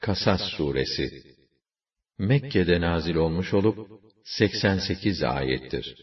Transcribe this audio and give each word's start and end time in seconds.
Kasas 0.00 0.40
suresi 0.56 1.10
Mekke'de 2.18 2.80
nazil 2.80 3.14
olmuş 3.14 3.54
olup 3.54 3.88
88 4.24 5.22
ayettir. 5.22 5.96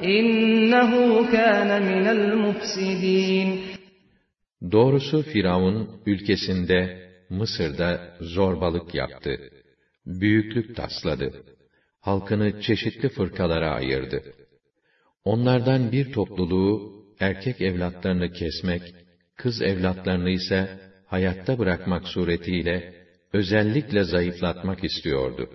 إنه 0.05 1.25
كان 1.33 1.83
من 1.83 2.09
المفسدين 2.09 3.66
Doğrusu 4.62 5.22
Firavun 5.22 5.88
ülkesinde 6.06 7.08
Mısır'da 7.30 8.18
zorbalık 8.22 8.96
yaptı. 8.96 9.38
Büyüklük 10.06 10.76
tasladı. 10.76 11.34
Halkını 12.02 12.60
çeşitli 12.60 13.10
fırkalara 13.10 13.72
ayırdı. 13.72 14.24
Onlardan 15.24 15.92
bir 15.92 16.12
topluluğu 16.12 16.82
erkek 17.20 17.62
evlatlarını 17.62 18.30
kesmek, 18.30 18.82
kız 19.36 19.62
evlatlarını 19.62 20.30
ise 20.30 20.70
hayatta 21.06 21.60
bırakmak 21.60 22.08
suretiyle 22.08 22.84
özellikle 23.34 24.04
zayıflatmak 24.04 24.84
istiyordu. 24.84 25.48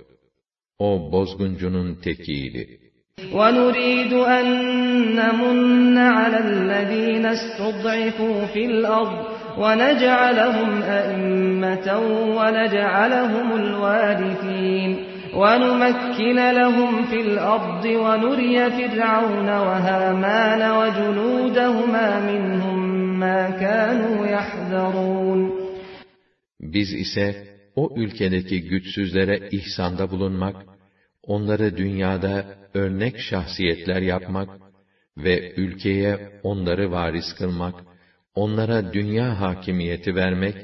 O 0.79 1.13
bozguncunun 1.13 1.95
tekiydi. 1.95 2.82
ونريد 3.33 4.13
أن 4.13 4.47
نمن 5.17 5.99
على 5.99 6.39
الذين 6.39 7.27
استضعفوا 7.27 8.47
في 8.47 8.67
الأرض 8.67 9.27
ونجعلهم 9.59 10.83
أئمة 10.83 11.99
ونجعلهم 12.37 13.53
الوارثين. 13.57 15.13
ونمكن 15.35 16.51
لهم 16.53 17.03
في 17.03 17.21
الأرض 17.21 17.85
ونري 17.85 18.71
فرعون 18.71 19.49
وهامان 19.49 20.63
وجنودهما 20.79 22.33
منهم 22.33 22.79
ما 23.21 23.51
كانوا 23.51 24.27
يحذرون. 24.27 25.53
Biz 26.61 26.93
ise 26.93 27.35
o 27.77 27.95
ülkedeki 27.97 28.63
güçsüzlere 28.63 29.49
ihsanda 29.51 30.11
bulunmak, 30.11 30.72
onları 31.24 31.78
dünyada 31.78 32.46
örnek 32.74 33.20
şahsiyetler 33.20 34.02
yapmak 34.02 34.50
ve 35.18 35.54
ülkeye 35.56 36.40
onları 36.44 36.92
varis 36.92 37.34
kılmak, 37.38 37.76
onlara 38.36 38.94
dünya 38.94 39.42
hakimiyeti 39.42 40.16
vermek, 40.16 40.56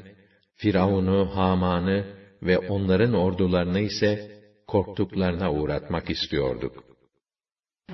Firavun'u, 0.56 1.36
Haman'ı 1.36 2.04
ve 2.42 2.58
onların 2.58 3.14
ordularını 3.14 3.80
ise 3.80 4.30
korktuklarına 4.66 5.52
uğratmak 5.52 6.10
istiyorduk. 6.10 6.84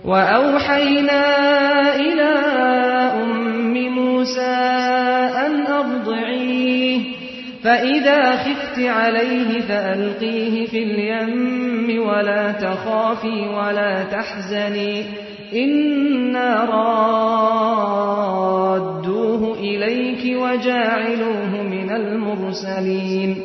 وأوحينا 0.04 1.24
إلى 2.04 2.30
أم 3.22 3.74
موسى 3.98 4.56
أن 5.44 5.54
أرضعيه 5.82 6.33
فإذا 7.64 8.36
خفت 8.36 8.78
عليه 8.78 9.60
فألقيه 9.60 10.66
في 10.66 10.82
اليم 10.82 12.08
ولا 12.08 12.52
تخافي 12.52 13.48
ولا 13.48 14.04
تحزني 14.04 15.04
إنا 15.52 16.64
رادوه 17.84 19.58
إليك 19.58 20.36
وجاعلوه 20.42 21.62
من 21.62 21.91
المرسلين 21.91 23.36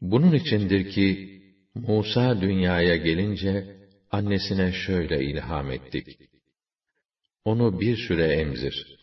Bunun 0.00 0.32
içindir 0.32 0.90
ki 0.90 1.28
Musa 1.74 2.40
dünyaya 2.40 2.96
gelince 2.96 3.64
annesine 4.10 4.72
şöyle 4.72 5.24
ilham 5.24 5.70
ettik. 5.70 6.18
Onu 7.44 7.80
bir 7.80 7.96
süre 7.96 8.26
emzir. 8.26 8.98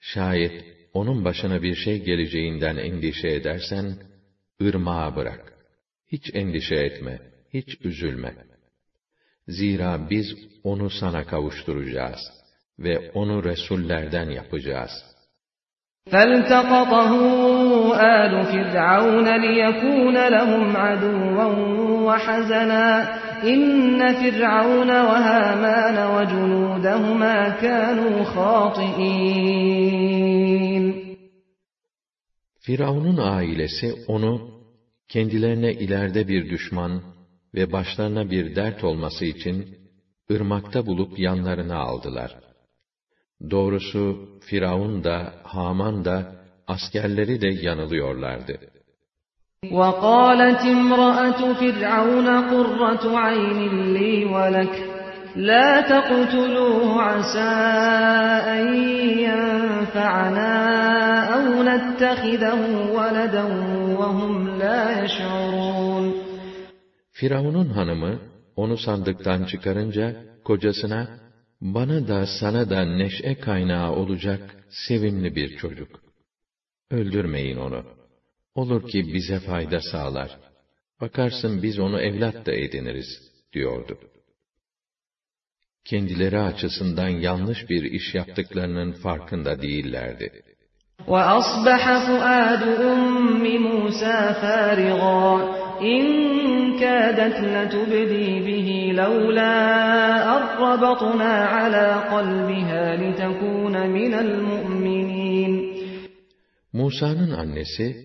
Şayet 0.00 0.64
onun 0.92 1.24
başına 1.24 1.62
bir 1.62 1.74
şey 1.74 2.02
geleceğinden 2.04 2.76
endişe 2.76 3.28
edersen, 3.28 3.96
ırmağa 4.62 5.16
bırak. 5.16 5.52
Hiç 6.12 6.34
endişe 6.34 6.74
etme, 6.74 7.20
hiç 7.54 7.80
üzülme. 7.84 8.34
Zira 9.48 10.10
biz 10.10 10.26
onu 10.64 10.90
sana 10.90 11.26
kavuşturacağız 11.26 12.20
ve 12.78 13.10
onu 13.10 13.44
Resullerden 13.44 14.30
yapacağız.'' 14.30 15.16
فالتقطه 16.12 17.10
آل 18.00 18.44
فرعون 18.44 19.28
ليكون 19.36 20.16
لهم 20.28 20.76
عدوا 20.76 21.44
وحزنا 22.06 23.08
إن 23.44 24.14
فرعون 24.14 24.90
وهامان 24.90 25.96
وجنودهما 26.14 27.48
كانوا 27.62 28.24
خاطئين 28.24 29.56
Firavun'un 32.60 33.16
ailesi 33.16 33.94
onu 34.06 34.50
kendilerine 35.08 35.72
ileride 35.72 36.28
bir 36.28 36.50
düşman 36.50 37.02
ve 37.54 37.72
başlarına 37.72 38.30
bir 38.30 38.56
dert 38.56 38.84
olması 38.84 39.24
için 39.24 39.78
ırmakta 40.30 40.86
bulup 40.86 41.18
yanlarına 41.18 41.76
aldılar. 41.76 42.36
Doğrusu 43.50 44.28
Firavun 44.40 45.04
da, 45.04 45.34
Haman 45.42 46.04
da, 46.04 46.36
askerleri 46.66 47.40
de 47.40 47.48
yanılıyorlardı. 47.48 48.60
وقالت 49.80 50.62
امرأة 50.78 51.40
فرعون 51.60 52.28
قرة 52.52 53.04
عين 53.18 53.94
لي 53.96 54.24
ولك 54.24 54.89
لا 55.36 55.80
تقتلوه 55.80 57.02
عسى 57.02 57.52
أن 58.56 58.64
ينفعنا 59.28 60.52
أو 61.34 61.62
نتخذه 61.62 62.60
ولدا 62.96 63.44
وهم 63.98 64.58
لا 64.58 65.04
يشعرون 65.04 66.26
Firavun'un 67.20 67.68
hanımı, 67.68 68.20
onu 68.56 68.76
sandıktan 68.78 69.44
çıkarınca, 69.44 70.16
kocasına, 70.44 71.08
bana 71.60 72.08
da 72.08 72.26
sana 72.40 72.70
da 72.70 72.84
neşe 72.84 73.34
kaynağı 73.34 73.92
olacak 73.92 74.40
sevimli 74.88 75.36
bir 75.36 75.56
çocuk. 75.56 76.00
Öldürmeyin 76.90 77.56
onu. 77.56 77.84
Olur 78.54 78.88
ki 78.88 79.14
bize 79.14 79.40
fayda 79.40 79.80
sağlar. 79.80 80.38
Bakarsın 81.00 81.62
biz 81.62 81.78
onu 81.78 82.00
evlat 82.00 82.46
da 82.46 82.52
ediniriz, 82.52 83.08
diyordu. 83.52 83.98
Kendileri 85.84 86.38
açısından 86.38 87.08
yanlış 87.08 87.70
bir 87.70 87.82
iş 87.82 88.14
yaptıklarının 88.14 88.92
farkında 88.92 89.62
değillerdi. 89.62 90.32
وأصبح 91.12 91.82
فؤاد 92.06 92.62
أم 92.92 93.44
موسى 93.66 94.18
فارغا 94.42 95.26
إن 95.92 96.02
كادت 96.80 97.36
لتبدي 97.54 98.28
به 98.48 98.68
لولا 99.02 99.56
أربطنا 100.36 101.32
على 101.56 101.86
قلبها 102.14 102.84
لتكون 103.02 103.74
من 103.96 104.12
المؤمنين 104.24 105.76
Musa'nın 106.72 107.30
annesi, 107.30 107.96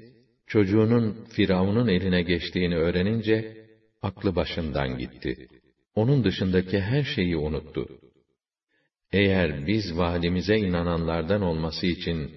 çocuğunun 0.47 1.25
Firavun'un 1.29 1.87
eline 1.87 2.21
geçtiğini 2.21 2.75
öğrenince, 2.75 3.57
aklı 4.01 4.35
başından 4.35 4.97
gitti. 4.97 5.47
Onun 5.95 6.23
dışındaki 6.23 6.81
her 6.81 7.03
şeyi 7.03 7.37
unuttu. 7.37 7.87
Eğer 9.11 9.67
biz 9.67 9.97
valimize 9.97 10.57
inananlardan 10.57 11.41
olması 11.41 11.87
için, 11.87 12.31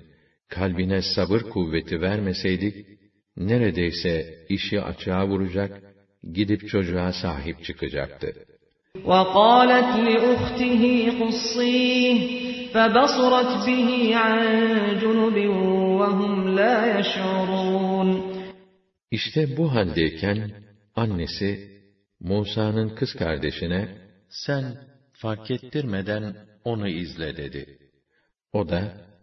kalbine 0.49 1.03
sabır 1.03 1.41
kuvveti 1.41 2.01
vermeseydik, 2.01 2.87
neredeyse 3.37 4.45
işi 4.49 4.83
açığa 4.83 5.27
vuracak, 5.29 5.83
gidip 6.33 6.69
çocuğa 6.69 7.13
sahip 7.13 7.65
çıkacaktı. 7.65 8.33
وَقَالَتْ 8.95 9.91
لِأُخْتِهِ 10.09 10.83
قُصِّيهِ 11.21 12.17
فَبَصُرَتْ 12.75 13.53
بِهِ 13.67 13.89
عَنْ 14.23 14.41
جُنُبٍ 15.01 15.37
وَهُمْ 16.01 16.35
لَا 16.59 16.77
يَشْعُرُونَ 16.99 18.09
İşte 19.11 19.57
bu 19.57 19.75
haldeyken, 19.75 20.51
annesi, 20.95 21.75
Musa'nın 22.21 22.89
kız 22.89 23.13
kardeşine, 23.13 23.89
sen 24.29 24.65
fark 25.13 25.51
ettirmeden 25.51 26.37
onu 26.65 26.89
izle 26.89 27.37
dedi. 27.37 27.79
O 28.53 28.69
da, 28.69 28.83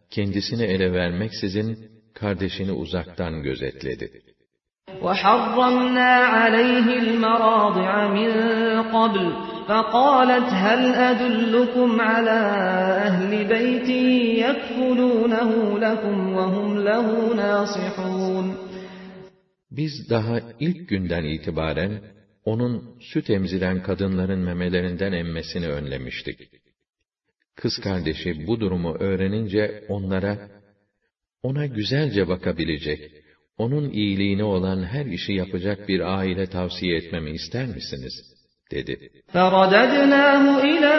kendisini 0.09 0.63
ele 0.63 0.93
vermeksizin, 0.93 1.91
kardeşini 2.13 2.71
uzaktan 2.71 3.43
gözetledi. 3.43 4.21
وَحَرَّمْنَا 5.05 6.11
عَلَيْهِ 6.37 6.87
الْمَرَاضِعَ 7.03 7.91
مِنْ 8.17 8.31
قَبْلِ 8.95 9.25
فَقَالَتْ 9.67 10.49
هَلْ 10.65 10.81
أَدُلُّكُمْ 11.09 11.89
عَلَى 12.01 12.39
أَهْلِ 13.07 13.31
بَيْتٍ 13.53 13.89
يَكْفُلُونَهُ 14.45 15.51
لَكُمْ 15.85 16.17
وَهُمْ 16.37 16.69
لَهُ 16.89 17.07
نَاصِحُونَ 17.41 18.45
Biz 19.71 20.09
daha 20.09 20.39
ilk 20.59 20.89
günden 20.89 21.23
itibaren, 21.23 22.01
onun 22.45 22.99
süt 22.99 23.29
emziren 23.29 23.83
kadınların 23.83 24.39
memelerinden 24.39 25.11
emmesini 25.11 25.67
önlemiştik. 25.67 26.49
Kız 27.55 27.77
kardeşi 27.83 28.47
bu 28.47 28.59
durumu 28.59 28.93
öğrenince 28.93 29.83
onlara, 29.89 30.49
ona 31.43 31.65
güzelce 31.65 32.27
bakabilecek, 32.27 33.11
onun 33.57 33.89
iyiliğine 33.89 34.43
olan 34.43 34.83
her 34.83 35.05
işi 35.05 35.33
yapacak 35.33 35.87
bir 35.87 35.99
aile 36.17 36.45
tavsiye 36.45 36.97
etmemi 36.97 37.31
ister 37.31 37.67
misiniz? 37.67 38.31
dedi. 38.71 38.95
فَرَدَدْنَاهُ 39.33 40.43
إِلَى 40.71 40.95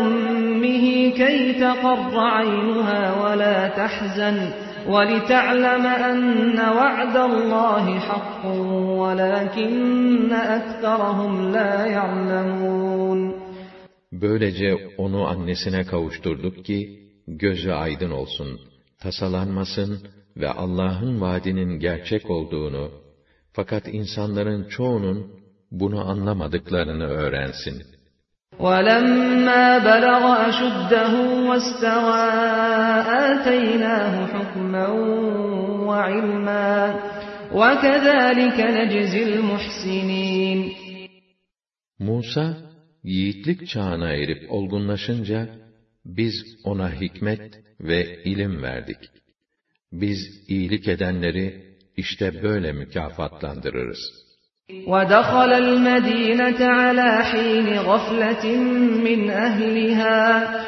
أُمِّهِ 0.00 0.84
كَيْ 1.22 1.36
تَقَرَّ 1.64 2.14
عَيْنُهَا 2.36 3.02
وَلَا 3.22 3.58
تَحْزَنَ 3.80 4.36
وَلِتَعْلَمَ 4.94 5.84
أَنَّ 6.10 6.58
وَعْدَ 6.78 7.16
اللّٰهِ 7.30 7.86
حَقٌّ 8.08 8.42
وَلَكِنَّ 9.02 10.32
أَكْثَرَهُمْ 10.32 11.52
لَا 11.52 11.86
يَعْلَمُونَ 11.86 13.34
Böylece 14.12 14.76
onu 14.98 15.26
annesine 15.26 15.84
kavuşturduk 15.84 16.64
ki, 16.64 17.00
gözü 17.28 17.70
aydın 17.70 18.10
olsun, 18.10 18.60
tasalanmasın 19.00 19.98
ve 20.36 20.50
Allah'ın 20.50 21.20
vaadinin 21.20 21.78
gerçek 21.78 22.30
olduğunu, 22.30 22.90
fakat 23.52 23.88
insanların 23.88 24.68
çoğunun 24.68 25.30
bunu 25.70 26.10
anlamadıklarını 26.10 27.06
öğrensin. 27.06 27.82
وَلَمَّا 28.60 29.64
بَلَغَ 29.88 30.24
أَشُدَّهُ 30.48 31.12
وَاسْتَوَى 31.48 32.24
آتَيْنَاهُ 33.30 34.14
حُكْمًا 34.32 34.86
وَعِلْمًا 35.88 36.94
وَكَذَٰلِكَ 37.52 38.58
نَجْزِي 38.78 39.22
الْمُحْسِنِينَ 39.28 40.72
Musa, 41.98 42.56
yiğitlik 43.04 43.68
çağına 43.68 44.12
erip 44.12 44.52
olgunlaşınca, 44.52 45.48
biz 46.04 46.34
ona 46.64 47.00
hikmet 47.00 47.60
ve 47.80 48.22
ilim 48.24 48.62
verdik. 48.62 48.98
Biz 49.92 50.18
iyilik 50.48 50.88
edenleri 50.88 51.64
işte 51.96 52.42
böyle 52.42 52.72
mükafatlandırırız. 52.72 54.24
وَدَخَلَ 54.70 55.50
الْمَدِينَةَ 55.64 56.60
عَلَى 56.80 57.10
حِينِ 57.30 57.68
غَفْلَةٍ 57.90 58.44
مِّنْ 59.06 59.20
أَهْلِهَا 59.30 60.67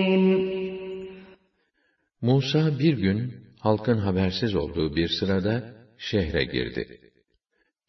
Musa 2.21 2.79
bir 2.79 2.97
gün, 2.97 3.33
halkın 3.59 3.97
habersiz 3.97 4.55
olduğu 4.55 4.95
bir 4.95 5.07
sırada, 5.19 5.73
şehre 5.97 6.43
girdi. 6.43 6.99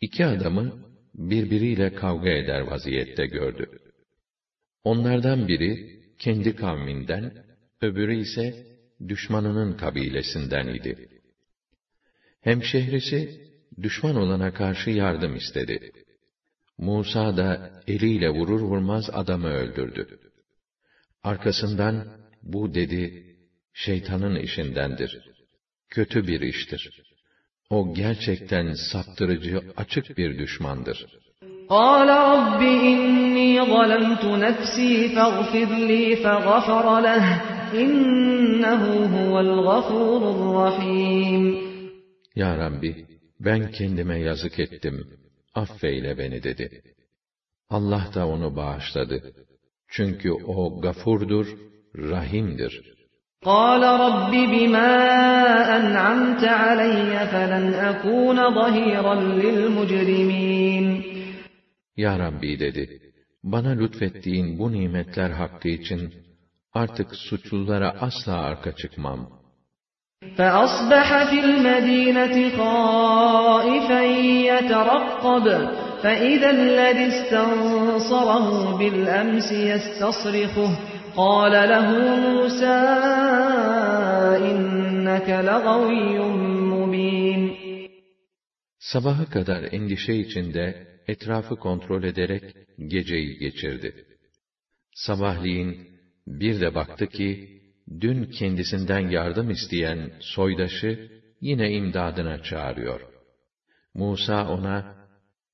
İki 0.00 0.26
adamı, 0.26 0.84
birbiriyle 1.14 1.94
kavga 1.94 2.30
eder 2.30 2.60
vaziyette 2.60 3.26
gördü. 3.26 3.66
Onlardan 4.84 5.48
biri, 5.48 6.00
kendi 6.18 6.56
kavminden, 6.56 7.44
öbürü 7.80 8.16
ise, 8.20 8.66
düşmanının 9.08 9.76
kabilesinden 9.76 10.68
idi. 10.68 11.08
Hemşehrisi, 12.40 13.40
düşman 13.82 14.16
olana 14.16 14.54
karşı 14.54 14.90
yardım 14.90 15.36
istedi. 15.36 15.92
Musa 16.78 17.36
da 17.36 17.80
eliyle 17.86 18.30
vurur 18.30 18.60
vurmaz 18.60 19.10
adamı 19.12 19.48
öldürdü. 19.48 20.18
Arkasından, 21.22 22.08
bu 22.42 22.74
dedi, 22.74 23.31
şeytanın 23.73 24.35
işindendir. 24.35 25.19
Kötü 25.89 26.27
bir 26.27 26.41
iştir. 26.41 26.89
O 27.69 27.93
gerçekten 27.93 28.73
saptırıcı, 28.73 29.61
açık 29.77 30.17
bir 30.17 30.39
düşmandır. 30.39 31.05
قال 31.69 32.09
رب 32.09 32.61
إني 32.91 33.53
ظلمت 33.73 34.23
نفسي 34.45 34.91
فاغفر 35.15 35.69
لي 35.91 36.05
فغفر 36.23 36.85
له 37.07 37.25
إنه 37.83 38.83
هو 39.15 39.39
الغفور 39.39 40.21
الرحيم 40.35 41.67
Ya 42.35 42.57
Rabbi, 42.57 43.05
ben 43.39 43.71
kendime 43.71 44.19
yazık 44.19 44.59
ettim, 44.59 45.07
affeyle 45.53 46.17
beni 46.17 46.43
dedi. 46.43 46.81
Allah 47.69 48.11
da 48.15 48.27
onu 48.27 48.55
bağışladı. 48.55 49.33
Çünkü 49.87 50.31
o 50.31 50.81
gafurdur, 50.81 51.47
rahimdir. 51.95 52.97
قال 53.43 53.83
رب 53.83 54.31
بما 54.31 54.93
أنعمت 55.77 56.43
علي 56.43 57.27
فلن 57.31 57.73
أكون 57.73 58.53
ظهيرا 58.55 59.15
للمجرمين 59.15 61.03
Ya 61.97 62.19
Rabbi 62.19 62.59
dedi, 62.59 63.01
bana 63.43 63.69
lütfettiğin 63.69 64.59
bu 64.59 64.71
nimetler 64.71 65.29
hakkı 65.29 65.67
için 65.67 66.13
artık 66.73 67.15
suçlulara 67.15 67.89
asla 68.01 68.33
arka 68.37 68.71
çıkmam. 68.75 69.19
فأصبح 70.37 71.07
في 71.29 71.39
المدينة 71.39 72.35
خائفا 72.57 74.01
يترقب 74.51 75.45
فإذا 76.03 76.49
الذي 76.49 77.07
استنصره 77.07 78.77
بالأمس 78.77 79.51
يستصرخه 79.51 80.71
قال 81.15 81.51
له 81.51 81.87
موسى 82.25 82.77
إنك 84.51 85.29
لغوي 85.29 86.19
مبين 86.73 87.57
Sabaha 88.79 89.25
kadar 89.29 89.63
endişe 89.71 90.13
içinde 90.13 90.87
etrafı 91.07 91.55
kontrol 91.55 92.03
ederek 92.03 92.43
geceyi 92.87 93.37
geçirdi. 93.37 94.05
Sabahleyin 94.93 95.87
bir 96.27 96.61
de 96.61 96.75
baktı 96.75 97.07
ki, 97.07 97.61
dün 98.01 98.23
kendisinden 98.23 99.09
yardım 99.09 99.49
isteyen 99.49 100.11
soydaşı 100.19 101.11
yine 101.41 101.71
imdadına 101.71 102.43
çağırıyor. 102.43 103.01
Musa 103.93 104.47
ona, 104.49 104.97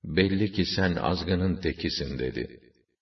belli 0.04 0.52
ki 0.52 0.66
sen 0.66 0.96
azgının 0.96 1.56
tekisin 1.56 2.20
dedi. 2.20 2.60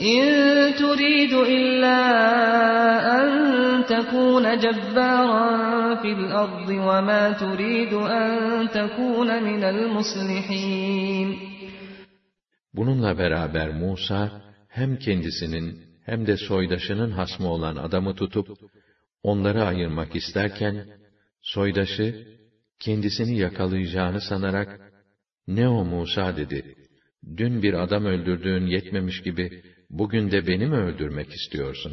إن 0.00 0.74
تريد 0.74 1.32
إلا 1.32 1.98
أن 3.18 3.28
تكون 3.84 4.58
جبارا 4.58 5.46
في 6.02 6.12
الأرض 6.12 6.68
وما 6.68 7.32
تريد 7.32 7.92
أن 7.92 8.68
تكون 8.68 9.42
من 9.42 9.64
المصلحين 9.64 11.56
Bununla 12.74 13.18
beraber 13.18 13.68
Musa 13.70 14.42
hem 14.68 14.98
kendisinin 14.98 15.82
hem 16.04 16.26
de 16.26 16.36
soydaşının 16.36 17.10
hasmı 17.10 17.48
olan 17.48 17.76
adamı 17.76 18.14
tutup 18.14 18.48
onları 19.22 19.64
ayırmak 19.64 20.16
isterken, 20.16 20.86
soydaşı, 21.42 22.26
kendisini 22.80 23.38
yakalayacağını 23.38 24.20
sanarak, 24.20 24.80
ne 25.48 25.68
o 25.68 25.84
Musa 25.84 26.36
dedi, 26.36 26.74
dün 27.36 27.62
bir 27.62 27.74
adam 27.74 28.04
öldürdüğün 28.04 28.66
yetmemiş 28.66 29.22
gibi, 29.22 29.62
bugün 29.90 30.30
de 30.30 30.46
beni 30.46 30.66
mi 30.66 30.76
öldürmek 30.76 31.32
istiyorsun? 31.32 31.92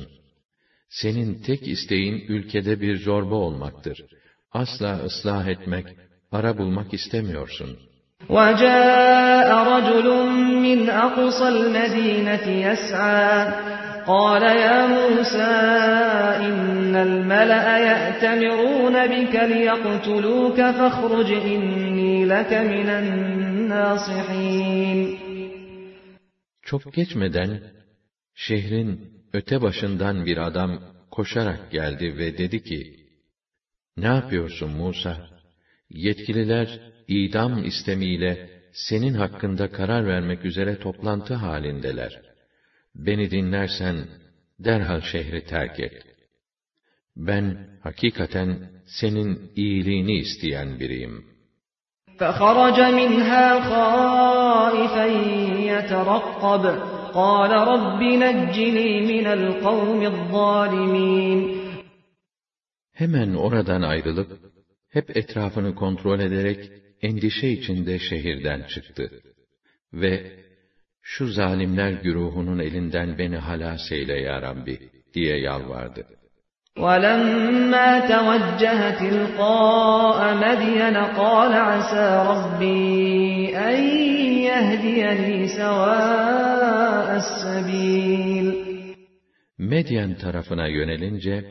Senin 0.89 1.41
tek 1.43 1.67
isteğin 1.67 2.25
ülkede 2.27 2.81
bir 2.81 2.97
zorba 2.97 3.35
olmaktır. 3.35 4.05
Asla 4.51 4.99
ıslah 5.05 5.47
etmek, 5.47 5.85
ara 6.31 6.57
bulmak 6.57 6.93
istemiyorsun. 6.93 7.77
وَجَاءَ 8.29 9.49
رَجُلٌ 9.73 10.07
مِّنْ 10.65 10.79
أَقْصَى 11.05 11.47
الْمَدِينَةِ 11.55 12.45
يَسْعَى 12.67 13.33
قال 14.07 14.43
يا 14.43 14.87
موسى 14.87 15.53
إن 16.47 16.95
الملأ 16.95 17.77
يأتمرون 17.77 19.07
بك 19.07 19.35
ليقتلوك 19.35 20.55
فاخرج 20.55 21.31
إني 21.31 22.25
لك 22.25 22.53
من 22.53 22.89
الناصحين 23.69 24.53
Çok 26.61 26.93
geçmeden 26.93 27.61
şehrin 28.37 29.13
öte 29.33 29.61
başından 29.61 30.25
bir 30.25 30.37
adam 30.37 30.79
koşarak 31.11 31.71
geldi 31.71 32.17
ve 32.17 32.37
dedi 32.37 32.63
ki, 32.63 32.95
Ne 33.97 34.07
yapıyorsun 34.07 34.71
Musa? 34.71 35.27
Yetkililer 35.89 36.79
idam 37.07 37.65
istemiyle 37.65 38.49
senin 38.73 39.13
hakkında 39.13 39.71
karar 39.71 40.07
vermek 40.07 40.45
üzere 40.45 40.79
toplantı 40.79 41.33
halindeler. 41.33 42.21
Beni 42.95 43.31
dinlersen 43.31 44.07
derhal 44.59 45.01
şehri 45.01 45.45
terk 45.45 45.79
et. 45.79 46.03
Ben 47.15 47.67
hakikaten 47.83 48.69
senin 48.85 49.51
iyiliğini 49.55 50.17
isteyen 50.17 50.79
biriyim. 50.79 51.33
فَخَرَجَ 52.19 52.77
مِنْهَا 53.01 53.47
خَائِفًا 53.69 55.05
يَتَرَقَّبُ 55.71 56.96
قَالَ 57.19 57.51
رَبِّ 57.73 58.01
نَجِّنِي 58.23 58.89
مِنَ 59.11 59.25
الْقَوْمِ 59.37 59.99
الظَّالِمِينَ 60.13 61.39
Hemen 62.93 63.33
oradan 63.33 63.81
ayrılıp, 63.81 64.31
hep 64.89 65.17
etrafını 65.17 65.75
kontrol 65.75 66.19
ederek, 66.19 66.71
endişe 67.01 67.47
içinde 67.47 67.99
şehirden 67.99 68.63
çıktı. 68.63 69.11
Ve 69.93 70.43
şu 71.01 71.27
zalimler 71.27 71.91
güruhunun 71.91 72.59
elinden 72.59 73.17
beni 73.17 73.37
halas 73.37 73.91
eyle 73.91 74.19
ya 74.19 74.41
Rabbi 74.41 74.79
diye 75.13 75.39
yalvardı. 75.39 76.05
وَلَمَّا 76.77 77.89
تَوَجَّهَ 77.99 78.79
تِلْقَاءَ 79.01 80.19
مَدْيَنَ 80.35 80.97
قَالَ 80.97 81.53
عَسَى 81.53 82.07
رَبِّي 82.31 83.57
أَنْ 83.57 83.77
يَهْدِيَنِي 84.49 85.47
سَوَاءَ 85.47 87.07
السَّبِيلِ 87.21 88.63
Medyen 89.57 90.15
tarafına 90.15 90.67
yönelince, 90.67 91.45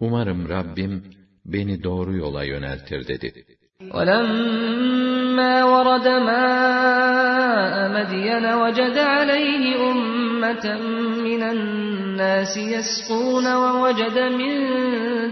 umarım 0.00 0.48
Rabbim 0.48 1.04
beni 1.44 1.82
doğru 1.82 2.16
yola 2.16 2.44
yöneltir 2.44 3.08
dedi. 3.08 3.32
وَلَمَّا 3.90 5.54
وَرَدَ 5.72 6.06
مَاءَ 6.30 7.74
مَدْيَنَ 7.96 8.44
وَجَدَ 8.62 8.96
عَلَيْهِ 8.98 9.64
أُمَّةً 10.36 10.66
مِّنَ 11.28 11.42
النَّاسِ 11.42 12.54
يَسْقُونَ 12.56 13.46
وَوَجَدَ 13.62 14.18
مِن 14.40 14.54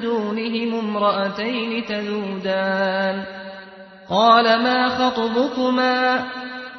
دُونِهِمُ 0.06 0.70
امْرَأَتَيْنِ 0.84 1.70
تَذُودَانِ 1.90 3.16
قَالَ 4.08 4.46
مَا 4.66 4.80
خَطْبُكُمَا 4.98 5.96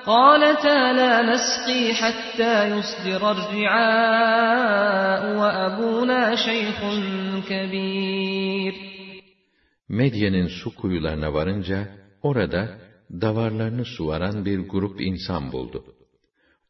قالتا 0.06 0.94
لا 0.94 1.22
نسقي 1.22 1.94
حتى 1.94 2.54
يصدر 2.74 3.32
الرعاء 3.32 5.22
وأبونا 5.40 6.36
شيخ 6.36 6.80
كبير 7.50 8.74
Medyen'in 9.90 10.48
su 10.48 10.76
kuyularına 10.76 11.34
varınca, 11.34 11.88
orada 12.22 12.78
davarlarını 13.12 13.86
suvaran 13.86 14.46
bir 14.46 14.60
grup 14.60 15.02
insan 15.02 15.52
buldu. 15.52 15.84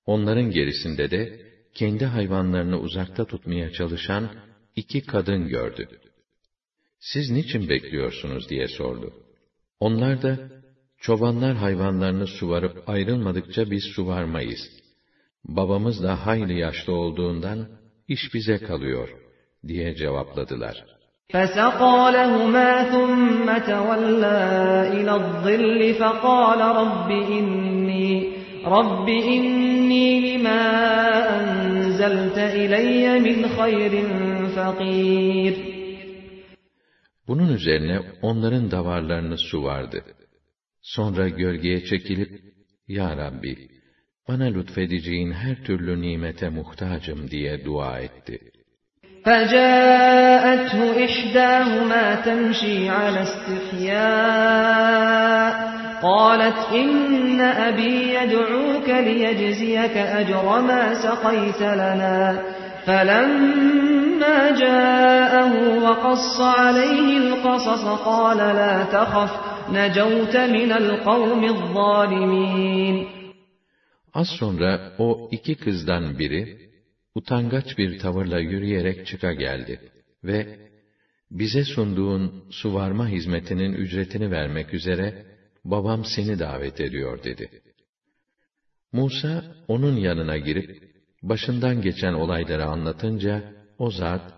Onların 0.06 0.52
gerisinde 0.52 1.12
de, 1.12 1.45
kendi 1.76 2.06
hayvanlarını 2.06 2.80
uzakta 2.80 3.26
tutmaya 3.26 3.72
çalışan 3.72 4.30
iki 4.76 5.06
kadın 5.06 5.48
gördü. 5.48 5.90
Siz 7.00 7.32
niçin 7.32 7.70
bekliyorsunuz 7.70 8.50
diye 8.50 8.68
sordu. 8.68 9.14
Onlar 9.80 10.22
da, 10.22 10.40
çobanlar 10.98 11.56
hayvanlarını 11.56 12.28
suvarıp 12.28 12.90
ayrılmadıkça 12.90 13.72
biz 13.72 13.84
suvarmayız. 13.96 14.60
Babamız 15.44 16.04
da 16.04 16.26
hayli 16.26 16.60
yaşlı 16.60 16.94
olduğundan, 16.94 17.68
iş 18.08 18.34
bize 18.34 18.58
kalıyor, 18.58 19.10
diye 19.68 19.96
cevapladılar.'' 19.96 21.02
فسقى 21.34 22.12
لهما 22.12 22.84
ثم 22.84 23.58
تولى 23.58 24.42
إلى 24.96 25.12
الظل 25.16 25.94
فقال 25.94 26.60
رب 26.62 27.10
إني 27.12 28.35
رب 28.66 29.10
إني 29.10 30.38
لما 30.38 30.62
أنزلت 31.40 32.38
إلي 32.38 33.20
من 33.20 33.48
خير 33.48 33.94
فقير 34.56 35.72
Bunun 37.28 37.54
üzerine 37.54 38.02
onların 38.22 38.72
davarlarını 38.72 39.38
suvardı. 39.38 40.04
Sonra 40.82 41.30
gölgeye 41.30 41.86
çekilip, 41.86 42.30
Ya 42.88 43.18
Rabbi, 43.18 43.56
bana 44.28 44.44
lütfedeceğin 44.44 45.32
her 45.32 45.64
türlü 45.64 46.02
nimete 46.02 46.50
muhtacım 46.50 47.32
diye 47.32 47.66
dua 47.66 48.00
etti. 48.00 48.40
فجاءته 49.27 51.05
إحداهما 51.05 52.15
تمشي 52.15 52.91
على 52.91 53.23
استحياء 53.23 54.47
قالت 56.03 56.59
إن 56.75 57.41
أبي 57.41 58.15
يدعوك 58.15 58.89
ليجزيك 58.89 59.97
أجر 59.97 60.61
ما 60.61 60.95
سقيت 60.95 61.63
لنا. 61.63 62.43
فلما 62.87 64.51
جاءه 64.61 65.53
وقص 65.85 66.41
عليه 66.41 67.19
القصص 67.19 67.85
قال 67.85 68.39
لا 68.39 68.85
تخف 68.85 69.31
نجوت 69.73 70.37
من 70.37 70.73
القوم 70.73 71.45
الظالمين. 71.45 73.07
Az 74.15 74.29
sonra 74.29 74.81
o 74.99 75.29
iki 75.31 75.55
kızdan 75.55 76.19
biri 76.19 76.66
utangaç 77.16 77.78
bir 77.78 78.00
tavırla 78.00 78.40
yürüyerek 78.40 79.08
çıka 79.08 79.34
geldi 79.34 79.80
ve 80.24 80.60
bize 81.32 81.64
sunduğun 81.64 82.46
suvarma 82.52 83.08
hizmetinin 83.08 83.74
ücretini 83.74 84.32
vermek 84.32 84.74
üzere 84.74 85.26
babam 85.66 86.06
seni 86.16 86.40
davet 86.40 86.82
ediyor 86.82 87.24
dedi. 87.24 87.62
Musa 88.92 89.44
onun 89.68 89.96
yanına 89.96 90.38
girip 90.38 90.84
başından 91.24 91.82
geçen 91.82 92.14
olayları 92.14 92.66
anlatınca 92.66 93.44
o 93.78 93.92
zat 93.92 94.34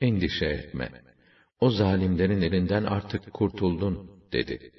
endişe 0.00 0.46
etme. 0.46 0.88
O 1.60 1.70
zalimlerin 1.70 2.42
elinden 2.42 2.84
artık 2.84 3.32
kurtuldun 3.32 4.10
dedi. 4.32 4.72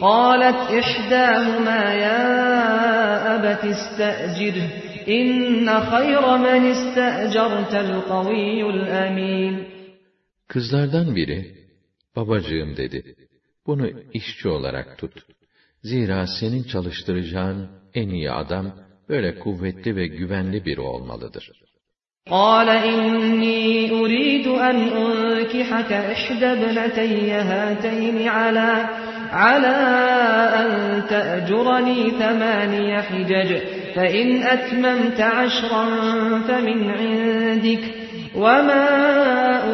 قالت 0.00 0.60
إحداهما 0.82 1.82
يا 2.06 2.22
أبت 3.36 3.64
استأجره 3.64 4.89
İnne 5.06 5.70
hayra 5.70 6.36
men 6.38 6.64
iste'certel 6.74 7.90
kaviyyul 8.08 8.86
emin. 8.86 9.54
Kızlardan 10.48 11.16
biri, 11.16 11.54
babacığım 12.16 12.76
dedi, 12.76 13.14
bu 13.66 13.72
bunu 13.72 13.90
işçi 14.12 14.48
olarak 14.48 14.98
tut. 14.98 15.12
Zira 15.82 16.26
senin 16.40 16.62
çalıştıracağın 16.62 17.70
en 17.94 18.08
iyi 18.08 18.30
adam, 18.30 18.72
böyle 19.08 19.38
kuvvetli 19.38 19.96
ve 19.96 20.06
güvenli 20.06 20.64
biri 20.64 20.80
olmalıdır. 20.80 21.50
قال 22.30 22.68
إني 22.68 23.90
أريد 23.90 24.46
أن 24.48 24.76
أنكحك 24.88 25.92
إحدى 25.92 26.46
ابنتي 26.46 27.32
هاتين 27.32 28.28
على 28.28 28.88
على 29.30 29.76
أن 30.60 30.70
تأجرني 31.12 32.10
ثماني 32.10 33.02
حجج 33.02 33.50
فإن 33.94 34.42
أتممت 34.42 35.20
عشرا 35.20 35.84
فمن 36.48 36.90
عندك 36.90 37.84
وما 38.34 38.86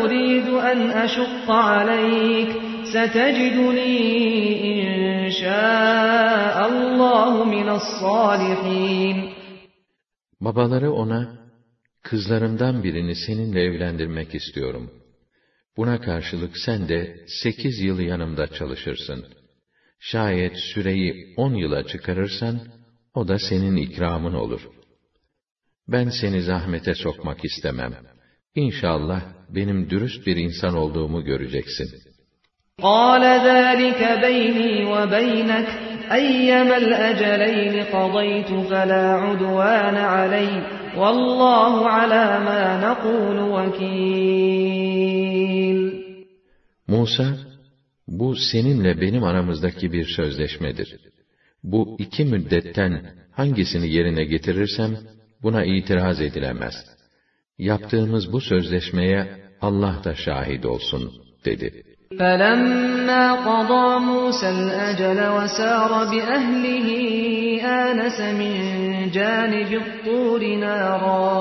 أريد 0.04 0.48
أن 0.48 0.90
أشق 0.90 1.50
عليك 1.50 2.48
ستجدني 2.84 3.98
إن 4.70 5.30
شاء 5.30 6.56
الله 6.68 7.44
من 7.44 7.68
الصالحين 7.68 9.32
Babaları 10.40 10.92
ona, 10.92 11.38
kızlarımdan 12.02 12.84
birini 12.84 13.14
seninle 13.14 13.60
evlendirmek 13.60 14.34
istiyorum. 14.34 14.90
Buna 15.76 16.00
karşılık 16.00 16.56
sen 16.58 16.88
de 16.88 17.16
sekiz 17.42 17.80
yıl 17.80 18.00
yanımda 18.00 18.46
çalışırsın. 18.46 19.26
Şayet 20.00 20.56
süreyi 20.74 21.34
on 21.36 21.54
yıla 21.54 21.86
çıkarırsan, 21.86 22.60
o 23.16 23.28
da 23.28 23.38
senin 23.38 23.76
ikramın 23.76 24.34
olur. 24.34 24.68
Ben 25.88 26.08
seni 26.20 26.42
zahmete 26.42 26.94
sokmak 26.94 27.44
istemem. 27.44 27.92
İnşallah 28.54 29.22
benim 29.48 29.90
dürüst 29.90 30.26
bir 30.26 30.36
insan 30.36 30.74
olduğumu 30.74 31.24
göreceksin. 31.24 31.88
قال 32.82 33.24
ذلك 33.50 34.00
بيني 34.26 34.72
وبينك 34.92 35.68
أيما 36.12 36.76
الأجلين 36.76 37.74
قضيت 37.84 38.50
فلا 38.70 39.06
عدوان 39.24 39.96
علي 39.96 40.52
والله 41.00 41.74
على 41.96 42.26
ما 42.48 42.62
نقول 42.86 43.38
وكيل 43.56 45.02
Musa, 46.88 47.36
bu 48.08 48.36
seninle 48.36 49.00
benim 49.00 49.24
aramızdaki 49.24 49.92
bir 49.92 50.06
sözleşmedir. 50.16 50.98
Bu 51.62 51.96
iki 51.98 52.24
müddetten 52.24 53.02
hangisini 53.30 53.88
yerine 53.88 54.24
getirirsem, 54.24 54.98
buna 55.42 55.64
itiraz 55.64 56.20
edilemez. 56.20 56.74
Yaptığımız 57.58 58.32
bu 58.32 58.40
sözleşmeye 58.40 59.26
Allah 59.60 60.00
da 60.04 60.14
şahit 60.14 60.66
olsun, 60.66 61.12
dedi. 61.44 61.82
فَلَمَّا 62.20 63.24
قَضَى 63.48 63.88
مُوسَى 64.08 64.48
الْأَجَلَ 64.58 65.18
وَسَارَ 65.36 65.90
بِأَهْلِهِ 66.12 66.88
آنَسَ 67.86 68.18
مِنْ 68.40 68.54
جَانِبِ 69.16 69.70
الطُّورِ 69.82 70.42
نَارًا 70.66 71.32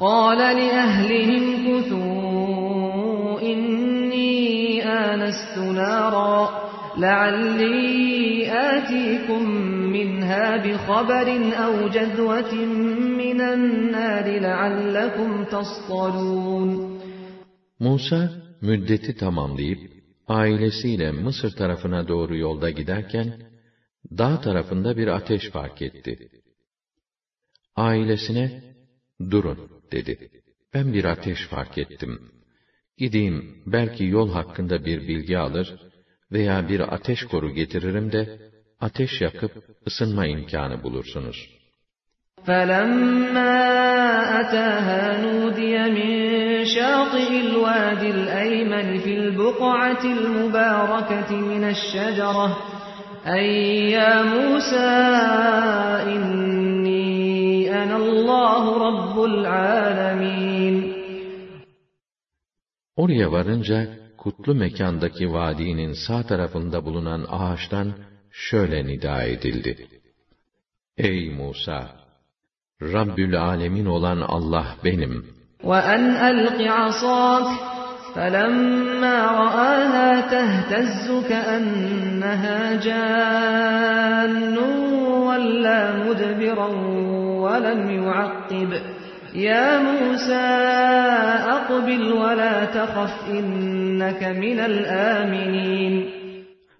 قَالَ 0.00 0.40
لِأَهْلِهِ 0.60 1.30
امْكُثُوا 1.42 3.40
إِنِّي 3.52 4.38
آنَسْتُ 4.82 5.56
نَارًا 5.58 6.61
لَعَلِّي 7.04 8.50
آتِيكُمْ 8.74 9.42
مِنْهَا 9.96 10.46
بِخَبَرٍ 10.64 11.28
أَوْ 11.64 11.74
جَذْوَةٍ 11.96 12.52
مِنَ 13.22 13.38
النَّارِ 13.56 14.26
لَعَلَّكُمْ 14.46 15.30
تَصْطَلُونَ 15.54 16.98
Musa, 17.80 18.30
müddeti 18.60 19.16
tamamlayıp, 19.16 19.80
ailesiyle 20.28 21.12
Mısır 21.12 21.56
tarafına 21.56 22.08
doğru 22.08 22.36
yolda 22.36 22.70
giderken, 22.70 23.42
dağ 24.18 24.40
tarafında 24.40 24.96
bir 24.96 25.06
ateş 25.06 25.50
fark 25.50 25.82
etti. 25.82 26.28
Ailesine, 27.76 28.62
durun, 29.30 29.58
dedi. 29.92 30.30
Ben 30.74 30.92
bir 30.92 31.04
ateş 31.04 31.46
fark 31.46 31.78
ettim. 31.78 32.20
Gideyim, 32.96 33.62
belki 33.66 34.04
yol 34.04 34.30
hakkında 34.32 34.84
bir 34.84 35.08
bilgi 35.08 35.38
alır 35.38 35.78
veya 36.32 36.68
bir 36.68 36.94
ateş 36.94 37.20
koru 37.24 37.50
getiririm 37.50 38.12
de, 38.12 38.38
ateş 38.80 39.20
yakıp 39.20 39.52
ısınma 39.86 40.26
imkanı 40.26 40.82
bulursunuz. 40.82 41.58
فَلَمَّا 42.46 43.54
أَتَاهَا 44.40 45.02
نُودِيَ 45.24 45.76
مِنْ 45.98 46.12
شَاطِئِ 46.76 47.30
الْوَادِ 47.46 48.02
الْأَيْمَنِ 48.16 48.88
فِي 49.04 49.12
الْبُقْعَةِ 49.20 50.02
الْمُبَارَكَةِ 50.18 51.30
مِنَ 51.50 51.64
الشَّجَرَةِ 51.74 52.48
أَيْ 53.36 53.46
يَا 53.96 54.14
مُوسَى 54.34 54.90
إِنِّي 56.14 57.06
أَنَا 57.80 57.96
اللّٰهُ 58.04 58.62
رَبُّ 58.86 59.16
الْعَالَمِينَ 59.24 60.76
Oraya 62.96 63.32
varınca, 63.32 64.01
kutlu 64.22 64.54
mekandaki 64.54 65.32
vadinin 65.32 65.92
sağ 65.92 66.22
tarafında 66.22 66.84
bulunan 66.84 67.26
ağaçtan 67.28 67.88
şöyle 68.30 68.86
nida 68.86 69.22
edildi. 69.22 69.88
Ey 70.96 71.30
Musa! 71.30 71.80
Rabbül 72.82 73.40
Alemin 73.42 73.86
olan 73.86 74.20
Allah 74.20 74.66
benim. 74.84 75.38
وَأَنْ 75.70 76.02
أَلْقِ 76.30 76.58
عَصَاكَ 76.78 77.48
فَلَمَّا 78.14 79.16
رَآهَا 79.42 80.08
تَهْتَزُّ 80.34 81.06
كَأَنَّهَا 81.30 82.58
جَانٌّ 82.88 84.56
وَلَّى 85.28 85.80
مُدْبِرًا 86.04 86.68
وَلَمْ 87.44 87.80
يُعَقِّبْ 87.90 88.91
ya 89.33 89.81
Musa 89.81 90.43
akbil 91.55 92.05
ve 92.21 92.31
la 92.37 92.71
tehaf 92.71 93.29
inneke 93.29 94.33
minel 94.33 94.79
aminin. 95.21 95.95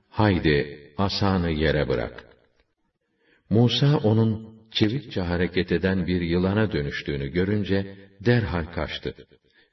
Haydi 0.09 0.57
asanı 0.97 1.51
yere 1.51 1.89
bırak. 1.89 2.25
Musa 3.49 3.97
onun 3.97 4.59
çevikçe 4.71 5.21
hareket 5.21 5.71
eden 5.71 6.07
bir 6.07 6.21
yılana 6.21 6.71
dönüştüğünü 6.71 7.27
görünce 7.27 7.95
derhal 8.25 8.65
kaçtı. 8.65 9.13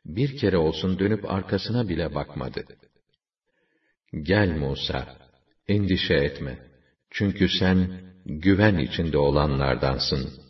Bir 0.04 0.36
kere 0.36 0.56
olsun 0.56 0.98
dönüp 0.98 1.30
arkasına 1.30 1.88
bile 1.88 2.14
bakmadı. 2.14 2.64
Gel 4.22 4.58
Musa, 4.58 5.08
endişe 5.68 6.14
etme. 6.14 6.58
Çünkü 7.10 7.48
sen 7.48 7.88
güven 8.26 8.78
içinde 8.78 9.18
olanlardansın.'' 9.18 10.49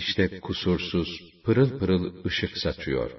İşte 0.00 0.40
kusursuz, 0.40 1.08
pırıl 1.44 1.78
pırıl 1.78 2.24
ışık 2.24 2.56
saçıyor. 2.58 3.10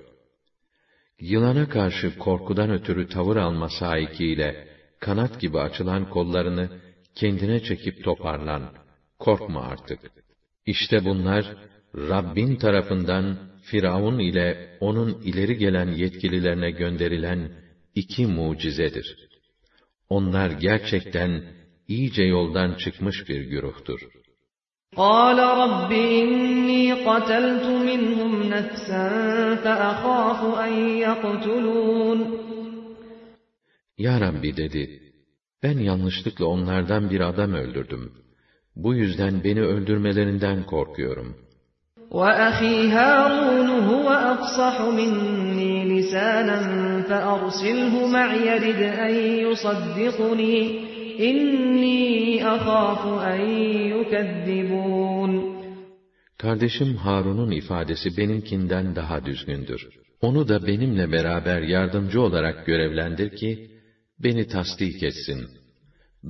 Yılana 1.20 1.70
karşı 1.70 2.18
korkudan 2.18 2.70
ötürü 2.72 3.10
tavır 3.10 3.38
alma 3.38 3.70
sahikiyle, 3.70 4.68
kanat 5.00 5.42
gibi 5.42 5.60
açılan 5.60 6.10
kollarını 6.10 6.70
kendine 7.16 7.63
çekip 7.63 8.04
toparlan. 8.04 8.74
Korkma 9.20 9.62
artık. 9.62 10.00
İşte 10.66 11.06
bunlar, 11.06 11.56
Rabbin 11.96 12.56
tarafından 12.56 13.38
Firavun 13.63 14.20
ile 14.20 14.78
onun 14.80 15.22
ileri 15.22 15.58
gelen 15.58 15.88
yetkililerine 15.88 16.72
gönderilen 16.72 17.52
iki 17.96 18.26
mucizedir. 18.26 19.18
Onlar 20.10 20.52
gerçekten 20.52 21.44
iyice 21.88 22.24
yoldan 22.24 22.74
çıkmış 22.74 23.30
bir 23.30 23.42
güruhtur. 23.42 24.27
قال 24.97 25.38
رب 25.38 25.92
إني 25.92 26.92
قتلت 26.92 27.66
منهم 27.66 28.42
نفسا 28.42 29.09
فأخاف 29.55 30.59
أن 30.59 30.73
يقتلون 30.99 32.42
Ya 33.99 34.21
Rabbi 34.21 34.57
dedi, 34.57 35.01
ben 35.62 35.79
yanlışlıkla 35.79 36.47
onlardan 36.47 37.11
bir 37.11 37.21
adam 37.21 37.55
öldürdüm. 37.55 38.12
Bu 38.77 38.95
yüzden 38.95 39.45
beni 39.45 39.62
öldürmelerinden 39.62 40.66
korkuyorum. 40.66 41.35
وأخي 42.11 42.88
هارون 42.88 43.68
هو 43.90 44.09
أفصح 44.33 44.81
مني 44.81 45.75
لسانا 45.92 46.59
فأرسله 47.09 48.07
معي 48.07 48.59
رد 48.59 48.83
أن 48.83 49.14
يصدقني 49.45 50.86
إني 51.21 52.45
أخاف 52.47 53.03
أن 53.33 53.40
يكذبون 53.95 55.53
Kardeşim 56.38 56.97
Harun'un 56.97 57.51
ifadesi 57.51 58.16
benimkinden 58.16 58.97
daha 58.97 59.25
düzgündür. 59.25 59.88
Onu 60.21 60.49
da 60.49 60.66
benimle 60.66 61.12
beraber 61.12 61.62
yardımcı 61.62 62.23
olarak 62.23 62.66
görevlendir 62.66 63.37
ki, 63.37 63.71
beni 64.18 64.49
tasdik 64.49 65.03
etsin. 65.03 65.49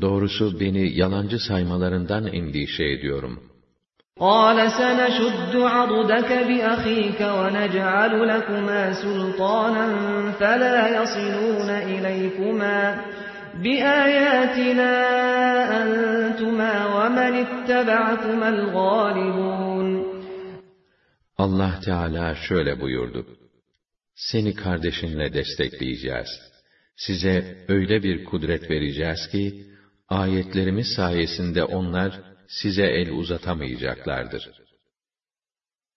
Doğrusu 0.00 0.60
beni 0.60 0.98
yalancı 0.98 1.38
saymalarından 1.38 2.26
endişe 2.26 2.84
ediyorum. 2.84 3.52
قال 4.20 4.58
سنشد 4.80 5.54
عضدك 5.56 6.30
بأخيك 6.48 7.20
ونجعل 7.38 8.28
لكما 8.28 8.92
سلطانا 8.92 9.86
فلا 10.40 11.02
يصلون 11.02 11.70
إليكما 11.70 12.96
بآياتنا 13.56 14.92
أنتما 15.82 16.74
ومن 16.96 17.32
اتبعكما 17.44 18.48
الغالبون 18.48 20.12
Allah 21.38 21.80
Teala 21.84 22.34
şöyle 22.34 22.80
buyurdu. 22.80 23.26
Seni 24.14 24.54
kardeşinle 24.54 25.32
destekleyeceğiz. 25.34 26.28
Size 26.96 27.64
öyle 27.68 28.02
bir 28.02 28.24
kudret 28.24 28.70
vereceğiz 28.70 29.28
ki, 29.32 29.66
ayetlerimiz 30.08 30.86
sayesinde 30.96 31.64
onlar 31.64 32.20
size 32.48 32.84
el 32.84 33.10
uzatamayacaklardır. 33.10 34.50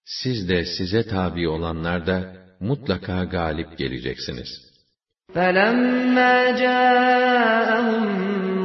Siz 0.06 0.50
de 0.50 0.66
size 0.66 1.04
tabi 1.04 1.48
olanlar 1.48 2.08
da 2.08 2.36
mutlaka 2.60 3.24
galip 3.24 3.78
geleceksiniz. 3.78 4.69
فَلَمَّا 5.36 6.52
جَاءَهُم 6.52 8.04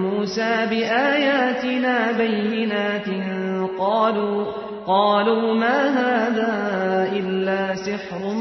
مُوسَى 0.02 0.66
بِآيَاتِنَا 0.70 2.12
بَيِّنَاتٍ 2.12 3.08
قَالُوا 3.78 4.70
قالوا 4.86 5.54
ما 5.54 5.78
هذا 6.00 6.52
إلا 7.18 7.74
سحر 7.74 8.34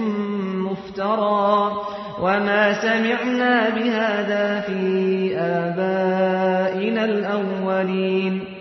مفترى 0.67 1.71
وما 2.23 2.63
سمعنا 2.81 3.69
بهذا 3.69 4.61
في 4.61 4.81
آبائنا 5.37 7.05
الأولين 7.05 8.59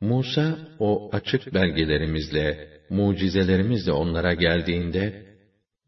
Musa 0.00 0.58
o 0.78 1.10
açık 1.12 1.54
belgelerimizle, 1.54 2.68
mucizelerimizle 2.90 3.92
onlara 3.92 4.34
geldiğinde, 4.34 5.22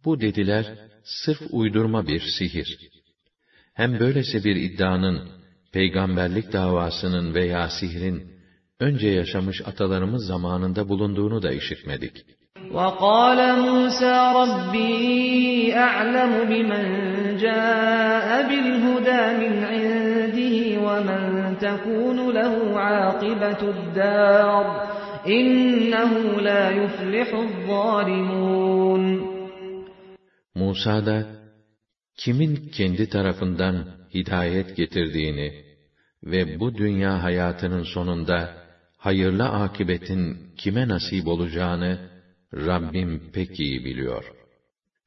bu 0.05 0.21
dediler, 0.21 0.67
sırf 1.05 1.41
uydurma 1.51 2.07
bir 2.07 2.21
sihir. 2.39 2.79
Hem 3.75 4.01
böylesi 4.01 4.45
bir 4.45 4.57
iddianın, 4.57 5.29
peygamberlik 5.73 6.53
davasının 6.53 7.35
veya 7.35 7.69
sihrin, 7.69 8.33
önce 8.81 9.09
yaşamış 9.09 9.61
atalarımız 9.67 10.27
zamanında 10.27 10.89
bulunduğunu 10.89 11.43
da 11.43 11.53
işitmedik. 11.53 12.25
وَقَالَ 12.79 13.41
مُوسَى 13.65 14.17
رَبِّي 14.41 15.75
أَعْلَمُ 15.87 16.33
بِمَنْ 16.51 16.87
جَاءَ 17.45 18.29
بِالْهُدَى 18.51 19.23
مِنْ 19.43 19.55
عِنْدِهِ 19.73 20.57
وَمَنْ 20.87 21.23
تَكُونُ 21.67 22.19
لَهُ 22.39 22.55
عَاقِبَةُ 22.87 23.63
الدَّارِ 23.77 24.65
إِنَّهُ 25.27 26.13
لَا 26.49 26.65
يُفْلِحُ 26.81 27.29
الظَّالِمُونَ 27.47 29.05
Musa 30.56 31.06
da, 31.06 31.28
kimin 32.18 32.70
kendi 32.70 33.10
tarafından 33.10 33.88
hidayet 34.14 34.76
getirdiğini 34.76 35.66
ve 36.24 36.60
bu 36.60 36.76
dünya 36.76 37.24
hayatının 37.24 37.84
sonunda 37.84 38.66
hayırlı 38.98 39.50
akibetin 39.50 40.38
kime 40.58 40.88
nasip 40.88 41.28
olacağını 41.28 42.10
Rabbim 42.54 43.32
pek 43.32 43.60
iyi 43.60 43.86
biliyor. 43.86 44.32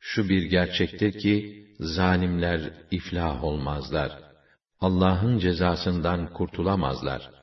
Şu 0.01 0.29
bir 0.29 0.43
gerçektir 0.43 1.19
ki 1.19 1.67
zalimler 1.81 2.61
iflah 2.91 3.45
olmazlar. 3.45 4.19
Allah'ın 4.81 5.39
cezasından 5.39 6.33
kurtulamazlar. 6.33 7.38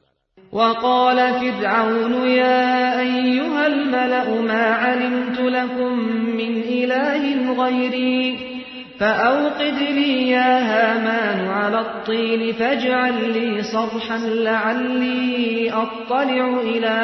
وَقَالَ 0.55 1.19
فِرْعَوْنُ 1.39 2.13
يَا 2.27 2.99
أَيُّهَا 3.01 3.67
الْمَلَأُ 3.67 4.27
مَا 4.41 4.65
عَلِمْتُ 4.83 5.39
لَكُمْ 5.39 5.93
مِنْ 6.39 6.53
إِلَٰهٍ 6.79 7.23
غَيْرِي 7.61 8.55
فأوقد 8.99 9.77
لي 9.97 10.29
يا 10.29 10.51
هامان 10.71 11.47
على 11.47 11.79
الطين 11.79 12.53
فاجعل 12.53 13.17
لي 13.37 13.63
صرحا 13.63 14.17
لعلي 14.17 15.71
أطلع 15.71 16.59
إلى 16.61 16.95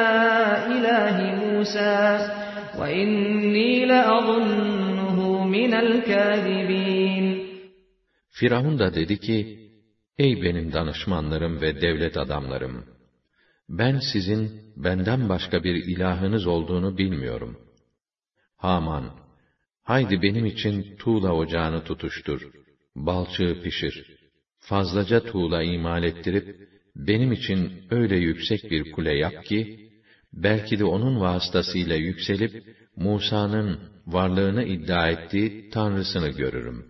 إله 0.76 1.18
موسى 1.44 2.00
وإني 2.80 3.86
لأظنه 3.86 5.46
من 5.46 5.74
الكاذبين 5.74 7.42
Firavun 8.40 8.80
da 8.80 8.94
dedi 8.96 9.20
ki, 9.20 9.60
Ey 10.18 10.42
benim 10.44 10.74
danışmanlarım 10.74 11.62
ve 11.62 11.82
devlet 11.82 12.18
adamlarım! 12.18 13.01
Ben 13.71 13.99
sizin 14.13 14.51
benden 14.75 15.29
başka 15.29 15.63
bir 15.63 15.75
ilahınız 15.75 16.47
olduğunu 16.47 16.97
bilmiyorum. 16.97 17.57
Haman, 18.57 19.12
haydi 19.84 20.21
benim 20.21 20.45
için 20.45 20.95
tuğla 20.95 21.34
ocağını 21.34 21.84
tutuştur, 21.84 22.51
balçığı 22.95 23.62
pişir, 23.63 24.05
fazlaca 24.60 25.23
tuğla 25.23 25.63
imal 25.63 26.03
ettirip, 26.03 26.69
benim 26.95 27.31
için 27.31 27.71
öyle 27.89 28.17
yüksek 28.17 28.71
bir 28.71 28.91
kule 28.91 29.17
yap 29.17 29.45
ki, 29.45 29.89
belki 30.34 30.79
de 30.79 30.86
onun 30.86 31.19
vasıtasıyla 31.19 31.95
yükselip, 31.95 32.63
Musa'nın 32.95 33.79
varlığını 34.07 34.63
iddia 34.63 35.10
ettiği 35.10 35.69
Tanrısını 35.69 36.29
görürüm. 36.29 36.86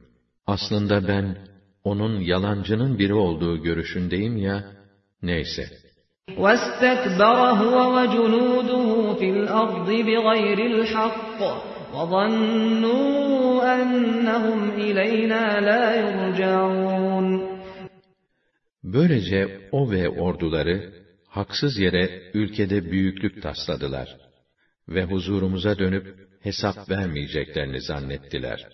Aslında 0.47 1.07
ben, 1.07 1.47
onun 1.83 2.19
yalancının 2.19 2.99
biri 2.99 3.13
olduğu 3.13 3.63
görüşündeyim 3.63 4.37
ya, 4.37 4.71
neyse. 5.21 5.80
وَاسْتَكْبَرَ 6.38 7.38
هُوَ 7.62 7.76
وَجُنُودُهُ 7.96 9.14
فِي 9.18 9.30
الْأَرْضِ 9.30 9.88
بِغَيْرِ 10.08 10.58
الْحَقِّ 10.72 11.40
وَظَنُّوا 11.94 13.74
أَنَّهُمْ 13.74 14.60
إِلَيْنَا 14.70 15.42
لَا 15.68 15.84
يُرْجَعُونَ 16.02 17.56
Böylece 18.84 19.68
o 19.72 19.90
ve 19.90 20.08
orduları, 20.08 20.92
haksız 21.28 21.78
yere 21.78 22.10
ülkede 22.34 22.90
büyüklük 22.90 23.42
tasladılar 23.42 24.16
ve 24.88 25.04
huzurumuza 25.04 25.78
dönüp 25.78 26.06
hesap 26.42 26.90
vermeyeceklerini 26.90 27.80
zannettiler. 27.80 28.68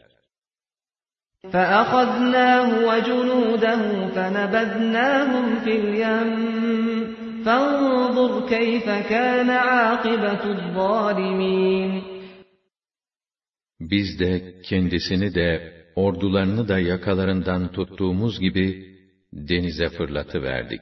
فَأَخَذْنَاهُ 1.52 2.68
وَجُنُودَهُ 2.88 3.82
فَنَبَذْنَاهُمْ 4.14 5.46
فِي 5.64 5.72
الْيَمِّ 5.82 6.95
فَانظُرْ 7.46 8.32
كَيْفَ 8.54 8.87
كَانَ 9.12 9.50
عَاقِبَةُ 9.50 10.42
الظَّالِمِينَ 10.56 12.02
Biz 13.80 14.18
de 14.20 14.54
kendisini 14.62 15.35
de 15.35 15.72
ordularını 15.96 16.68
da 16.68 16.78
yakalarından 16.78 17.72
tuttuğumuz 17.72 18.40
gibi 18.40 18.96
denize 19.32 19.88
fırlatıverdik. 19.88 20.80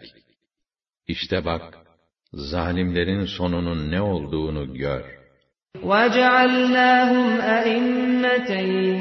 İşte 1.07 1.44
bak, 1.44 1.79
zalimlerin 2.33 3.24
sonunun 3.24 3.90
ne 3.90 4.00
olduğunu 4.00 4.74
gör. 4.74 5.20
وَجَعَلْنَاهُمْ 5.74 7.40
أَئِمَّةً 7.40 8.50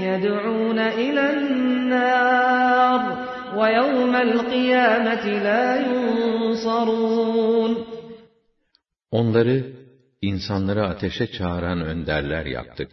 يَدْعُونَ 0.08 0.80
إِلَى 0.80 1.23
النَّارِ 1.34 3.22
وَيَوْمَ 3.60 4.13
الْقِيَامَةِ 4.15 5.25
لَا 5.47 5.65
يُنصَرُونَ 5.89 7.73
Onları, 9.12 9.65
insanları 10.21 10.86
ateşe 10.88 11.32
çağıran 11.32 11.82
önderler 11.82 12.45
yaptık. 12.45 12.89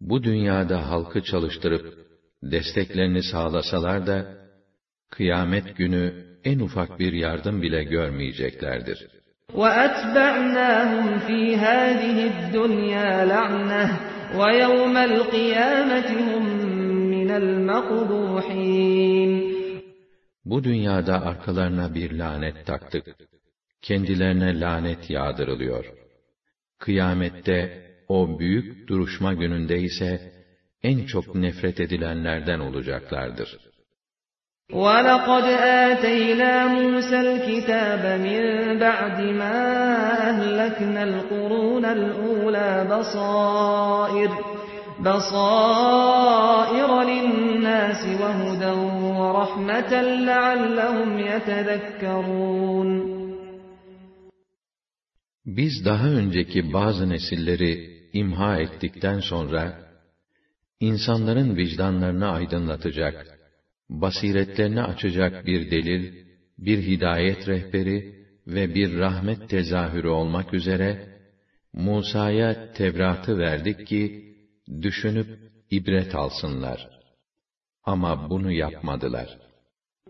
Bu 0.00 0.22
dünyada 0.22 0.90
halkı 0.90 1.22
çalıştırıp, 1.22 1.98
desteklerini 2.42 3.22
sağlasalar 3.22 4.06
da, 4.06 4.26
kıyamet 5.10 5.76
günü 5.76 6.28
en 6.44 6.58
ufak 6.58 6.98
bir 6.98 7.12
yardım 7.12 7.62
bile 7.62 7.84
görmeyeceklerdir. 7.84 9.06
وَأَتْبَعْنَاهُمْ 9.54 11.06
فِي 11.26 11.56
هَذِهِ 11.66 12.18
الدُّنْيَا 12.32 13.10
لَعْنَةً 13.34 13.84
وَيَوْمَ 14.40 14.96
الْقِيَامَةِ 14.96 16.08
هُمْ 16.28 16.44
مِنَ 16.44 16.51
الْمَقْبُوحِينَ 16.51 16.51
Bu 20.44 20.64
dünyada 20.64 21.22
arkalarına 21.26 21.94
bir 21.94 22.18
lanet 22.18 22.66
taktık. 22.66 23.06
Kendilerine 23.82 24.60
lanet 24.60 25.10
yağdırılıyor. 25.10 25.84
Kıyamette 26.78 27.88
o 28.08 28.38
büyük 28.38 28.88
duruşma 28.88 29.34
gününde 29.34 29.78
ise 29.78 30.32
en 30.82 31.06
çok 31.06 31.34
nefret 31.34 31.80
edilenlerden 31.80 32.60
olacaklardır. 32.60 33.58
وَلَقَدْ 34.72 35.44
آتَيْنَا 35.90 36.52
مُوسَى 36.76 37.18
الْكِتَابَ 37.26 38.02
مِنْ 38.26 38.42
بَعْدِ 38.84 39.18
مَا 39.40 39.58
أَهْلَكْنَا 40.30 41.02
الْقُرُونَ 41.04 41.84
الْأُولَى 41.84 42.72
بَصَائِرَ 42.90 44.30
بَصَائِرَ 45.06 45.58
لِلنَّاسِ 45.98 46.68
وَهُدًى 46.68 46.71
وَرَحْمَةً 49.52 49.92
لَعَلَّهُمْ 50.28 51.10
يَتَذَكَّرُونَ 51.30 52.90
Biz 55.46 55.84
daha 55.84 56.08
önceki 56.08 56.72
bazı 56.72 57.08
nesilleri 57.08 58.00
imha 58.12 58.58
ettikten 58.58 59.20
sonra, 59.20 59.78
insanların 60.80 61.56
vicdanlarını 61.56 62.28
aydınlatacak, 62.28 63.38
basiretlerini 63.90 64.82
açacak 64.82 65.46
bir 65.46 65.70
delil, 65.70 66.04
bir 66.58 66.78
hidayet 66.82 67.48
rehberi 67.48 68.14
ve 68.46 68.74
bir 68.74 68.98
rahmet 68.98 69.50
tezahürü 69.50 70.08
olmak 70.08 70.54
üzere, 70.54 71.18
Musa'ya 71.72 72.72
Tevrat'ı 72.72 73.38
verdik 73.38 73.86
ki, 73.86 74.34
düşünüp 74.82 75.28
ibret 75.70 76.14
alsınlar. 76.14 76.88
Ama 77.84 78.30
bunu 78.30 78.52
yapmadılar. 78.52 79.28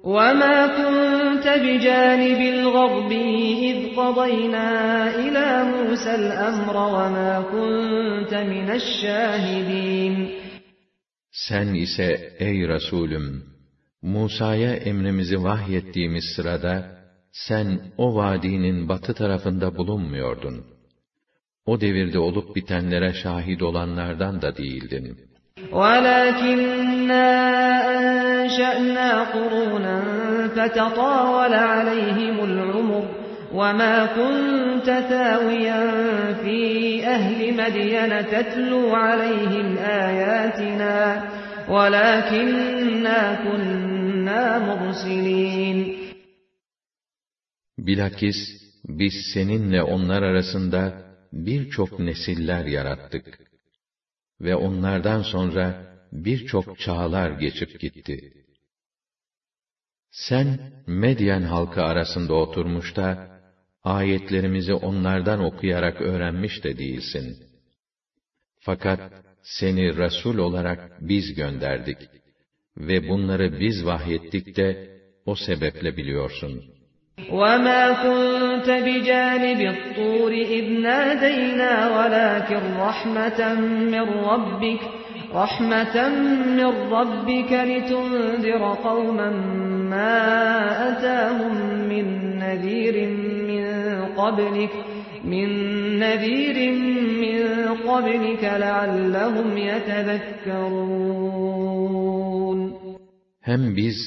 وَمَا 0.03 0.59
كُنْتَ 0.79 1.47
بِجَانِبِ 1.65 2.41
الْغَرْبِيِّ 2.55 3.39
إِذْ 3.71 3.79
قَضَيْنَا 3.99 4.69
إِلَى 5.25 5.49
مُوسَى 5.73 6.13
الْأَمْرَ 6.23 6.77
وَمَا 6.97 7.31
كُنْتَ 7.53 8.33
مِنَ 8.53 8.69
الشَّاهِدِينَ 8.81 10.15
Sen 11.31 11.75
ise 11.75 12.37
ey 12.39 12.69
Resulüm, 12.69 13.45
Musa'ya 14.03 14.75
emrimizi 14.75 15.43
vahyettiğimiz 15.45 16.25
sırada, 16.37 16.99
sen 17.33 17.81
o 17.97 18.15
vadinin 18.15 18.89
batı 18.89 19.15
tarafında 19.15 19.77
bulunmuyordun. 19.77 20.65
O 21.67 21.81
devirde 21.81 22.19
olup 22.19 22.57
bitenlere 22.57 23.13
şahit 23.13 23.63
olanlardan 23.63 24.43
da 24.43 24.57
değildin. 24.57 25.19
وَلَكِنَّا 25.72 27.30
أَنشَأْنَا 27.94 29.24
قُرُونًا 29.24 29.98
فَتَطَاوَلَ 30.56 31.54
عَلَيْهِمُ 31.54 32.44
الْعُمُرُ 32.44 33.06
وَمَا 33.54 33.96
كُنْتَ 34.18 34.86
ثَاوِيًا 34.86 35.82
فِي 36.34 36.60
أَهْلِ 37.08 37.40
مَدْيَنَ 37.58 38.12
تَتْلُو 38.34 38.96
عَلَيْهِمْ 38.96 39.78
آيَاتِنَا 39.78 41.24
وَلَكِنَّا 41.70 43.20
كُنَّا 43.46 44.60
مُرْسِلِينَ 44.68 45.98
Bilakis 47.78 48.38
biz 48.88 49.14
seninle 49.34 49.84
onlar 49.84 50.22
arasında 50.24 50.94
birçok 51.34 52.00
nesiller 52.00 52.66
yarattık. 52.66 53.43
Ve 54.42 54.56
onlardan 54.56 55.22
sonra 55.22 55.98
birçok 56.12 56.80
çağlar 56.80 57.32
geçip 57.32 57.80
gitti. 57.80 58.34
Sen 60.12 60.74
Medyen 60.88 61.42
halkı 61.42 61.82
arasında 61.84 62.34
oturmuş 62.34 62.96
da 62.96 63.34
ayetlerimizi 63.84 64.74
onlardan 64.74 65.40
okuyarak 65.40 66.02
öğrenmiş 66.02 66.64
de 66.64 66.78
değilsin. 66.78 67.38
Fakat 68.60 69.00
seni 69.42 69.98
Resul 69.98 70.38
olarak 70.38 70.80
biz 71.00 71.34
gönderdik 71.36 71.98
ve 72.78 73.10
bunları 73.10 73.60
biz 73.60 73.86
vahyettik 73.86 74.58
de 74.58 74.78
o 75.26 75.36
sebeple 75.36 75.98
biliyorsun. 75.98 76.73
وَمَا 77.18 77.94
كُنْتَ 78.04 78.70
بِجَانِبِ 78.70 79.62
الطُّورِ 79.62 80.32
إِذْ 80.32 80.66
نَادَيْنَا 80.82 81.74
وَلَكِنْ 81.98 82.64
رَحْمَةً 82.80 83.54
مِّن 83.94 84.02
رَّبِّكَ 84.02 84.82
رَحْمَةً 85.34 86.10
مِّن 86.58 86.72
رَّبِّكَ 86.98 87.52
لِتُنذِرَ 87.52 88.74
قَوْمًا 88.74 89.30
مَّا 89.94 90.18
أَتَاهُم 90.90 91.56
مِّن 91.90 92.06
نَّذِيرٍ 92.40 92.96
مِّن 93.50 93.66
قَبْلِكَ 94.18 94.74
مِن 95.24 95.50
نَّذِيرٍ 96.00 96.58
مِّن 97.24 97.42
قَبْلِكَ 97.90 98.44
لَعَلَّهُمْ 98.44 99.58
يَتَذَكَّرُونَ 99.58 100.94
Hem 103.42 103.76
biz 103.76 103.98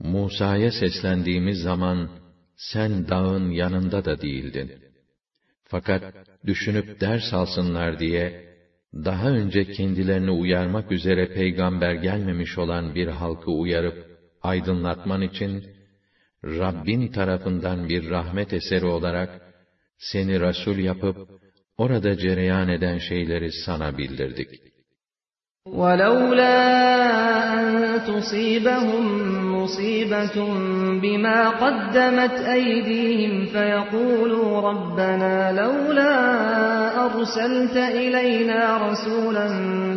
Musa'ya 0.00 0.70
seslendiğimiz 0.70 1.58
zaman 1.62 2.21
sen 2.55 3.07
dağın 3.07 3.49
yanında 3.49 4.05
da 4.05 4.21
değildin. 4.21 4.71
Fakat 5.63 6.03
düşünüp 6.45 7.01
ders 7.01 7.33
alsınlar 7.33 7.99
diye 7.99 8.47
daha 8.93 9.29
önce 9.29 9.65
kendilerini 9.65 10.31
uyarmak 10.31 10.91
üzere 10.91 11.33
peygamber 11.33 11.93
gelmemiş 11.93 12.57
olan 12.57 12.95
bir 12.95 13.07
halkı 13.07 13.51
uyarıp 13.51 14.07
aydınlatman 14.41 15.21
için 15.21 15.65
Rabbin 16.43 17.07
tarafından 17.07 17.89
bir 17.89 18.09
rahmet 18.09 18.53
eseri 18.53 18.85
olarak 18.85 19.41
seni 19.97 20.39
Resul 20.39 20.77
yapıp 20.77 21.17
orada 21.77 22.17
cereyan 22.17 22.69
eden 22.69 22.97
şeyleri 22.97 23.51
sana 23.51 23.97
bildirdik. 23.97 24.49
وَلَوْلَا 25.67 26.57
أَن 27.53 27.99
تُصِيبَهُم 28.07 29.50
مُّصِيبَةٌ 29.61 30.37
بِمَا 31.01 31.49
قَدَّمَتْ 31.49 32.35
أَيْدِيهِمْ 32.57 33.45
فَيَقُولُوا 33.45 34.61
رَبَّنَا 34.69 35.51
لَوْلَا 35.61 36.13
أَرْسَلْتَ 37.05 37.77
إِلَيْنَا 37.77 38.61
رَسُولًا 38.87 39.47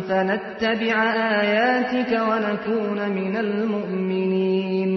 فَنَتَّبِعَ 0.07 0.95
آيَاتِكَ 1.41 2.11
وَنَكُونَ 2.29 2.99
مِنَ 3.19 3.33
الْمُؤْمِنِينَ 3.45 4.91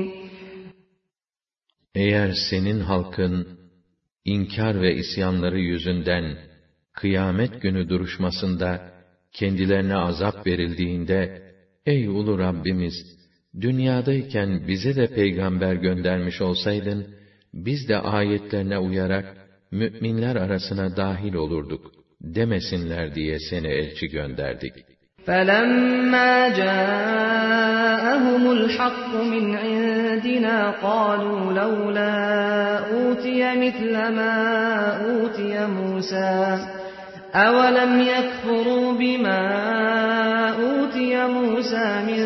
Eğer 1.94 2.32
senin 2.50 2.80
halkın 2.80 3.58
inkar 4.24 4.80
ve 4.80 4.94
isyanları 4.94 5.58
yüzünden 5.58 6.36
kıyamet 6.92 7.62
günü 7.62 7.88
duruşmasında 7.88 8.80
kendilerine 9.32 9.96
azap 9.96 10.46
verildiğinde, 10.46 11.42
Ey 11.86 12.08
ulu 12.08 12.38
Rabbimiz! 12.38 13.17
Dünyadayken 13.60 14.68
bize 14.68 14.96
de 14.96 15.06
peygamber 15.06 15.74
göndermiş 15.74 16.40
olsaydın, 16.40 17.06
biz 17.54 17.88
de 17.88 17.98
ayetlerine 17.98 18.78
uyarak, 18.78 19.36
müminler 19.70 20.36
arasına 20.36 20.96
dahil 20.96 21.34
olurduk, 21.34 21.92
demesinler 22.20 23.14
diye 23.14 23.38
seni 23.38 23.68
elçi 23.68 24.08
gönderdik. 24.08 24.74
فَلَمَّا 25.26 26.34
جَاءَهُمُ 26.60 28.44
الْحَقُّ 28.58 29.10
مِنْ 29.32 29.44
عِنْدِنَا 29.62 30.58
قَالُوا 30.86 31.40
لَوْلَا 31.60 32.14
أُوتِيَ 32.96 33.40
مِثْلَ 33.64 33.94
مَا 34.18 34.36
أُوتِيَ 35.08 35.54
مُوسَى 35.66 36.34
أَوَلَمْ 37.34 37.92
يَكْفُرُوا 38.14 38.86
بِمَا 39.00 39.42
أُوتِيَ 40.66 41.14
مُوسَى 41.36 41.88
مِنْ 42.08 42.22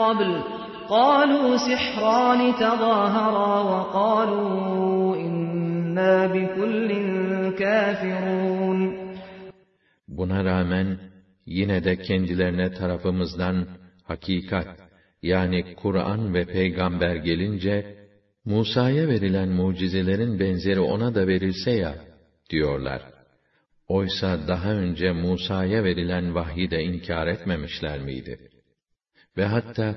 قَبْلُ 0.00 0.51
قَالُوا 0.92 1.56
سِحْرَانِ 1.68 2.40
تَظَاهَرَا 2.62 3.54
وَقَالُوا 3.72 5.16
إِنَّا 5.16 6.14
بِكُلٍّ 6.34 6.90
كَافِرُونَ 7.60 9.08
Buna 10.08 10.44
rağmen 10.44 10.98
yine 11.46 11.84
de 11.84 11.96
kendilerine 11.96 12.72
tarafımızdan 12.72 13.66
hakikat 14.04 14.68
yani 15.22 15.74
Kur'an 15.74 16.34
ve 16.34 16.44
peygamber 16.44 17.16
gelince 17.16 17.98
Musa'ya 18.44 19.08
verilen 19.08 19.48
mucizelerin 19.48 20.40
benzeri 20.40 20.80
ona 20.80 21.14
da 21.14 21.26
verilse 21.26 21.70
ya 21.70 21.94
diyorlar. 22.50 23.02
Oysa 23.88 24.48
daha 24.48 24.72
önce 24.72 25.12
Musa'ya 25.12 25.84
verilen 25.84 26.34
vahyi 26.34 26.70
de 26.70 26.82
inkar 26.82 27.26
etmemişler 27.26 28.00
miydi? 28.00 28.50
Ve 29.36 29.44
hatta 29.44 29.94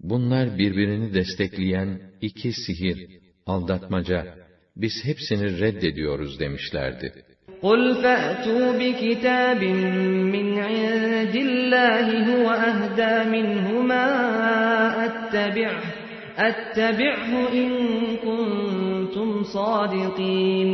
bunlar 0.00 0.58
birbirini 0.58 1.14
destekleyen 1.14 2.00
iki 2.20 2.52
sihir, 2.52 2.98
aldatmaca, 3.46 4.34
biz 4.76 4.92
hepsini 5.04 5.60
reddediyoruz 5.60 6.40
demişlerdi. 6.40 7.24
قُلْ 7.62 7.82
فَأْتُوا 8.02 8.66
بِكِتَابٍ 8.80 9.62
مِّنْ 10.34 10.48
عِندِ 10.68 11.34
اللّٰهِ 11.48 12.06
هُوَ 12.28 12.46
أَهْدَى 12.70 13.14
مِنْهُمَا 13.34 14.06
أَتَّبِعْهُ 15.06 15.82
أَتَّبِعْهُ 16.48 17.30
إِن 17.60 17.70
كُنتُمْ 18.24 19.30
صَادِقِينَ 19.54 20.68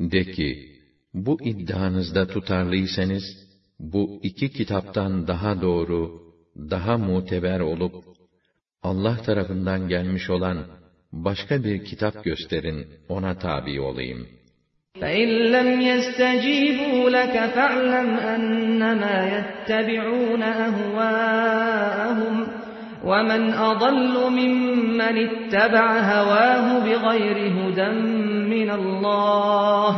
De 0.00 0.24
ki, 0.24 0.68
bu 1.14 1.38
iddianızda 1.44 2.26
tutarlıysanız, 2.26 3.24
bu 3.78 4.20
iki 4.22 4.48
kitaptan 4.52 5.26
daha 5.26 5.62
doğru, 5.62 6.22
daha 6.70 6.98
muteber 6.98 7.60
olup, 7.60 7.94
Allah 8.82 9.16
tarafından 9.26 9.88
gelmiş 9.88 10.30
olan 10.30 10.58
başka 11.12 11.64
bir 11.64 11.84
kitap 11.84 12.24
gösterin, 12.24 12.86
ona 13.08 13.38
tabi 13.38 13.80
olayım. 13.80 14.26
فَإِنْ 15.00 15.28
لَمْ 15.54 15.80
يَسْتَجِيبُوا 15.80 17.10
لَكَ 17.10 17.34
فَاعْلَمْ 17.54 18.08
أَنَّمَا 18.34 19.16
يَتَّبِعُونَ 19.34 20.42
أَهْوَاءَهُمْ 20.42 22.34
وَمَنْ 23.04 23.52
أَضَلُّ 23.52 24.30
مِمَّنِ 24.30 25.16
اتَّبَعَ 25.28 25.86
هَوَاهُ 26.12 26.66
بِغَيْرِ 26.86 27.38
هُدًى 27.58 27.90
مِنَ 28.54 28.70
اللَّهِ 28.70 29.92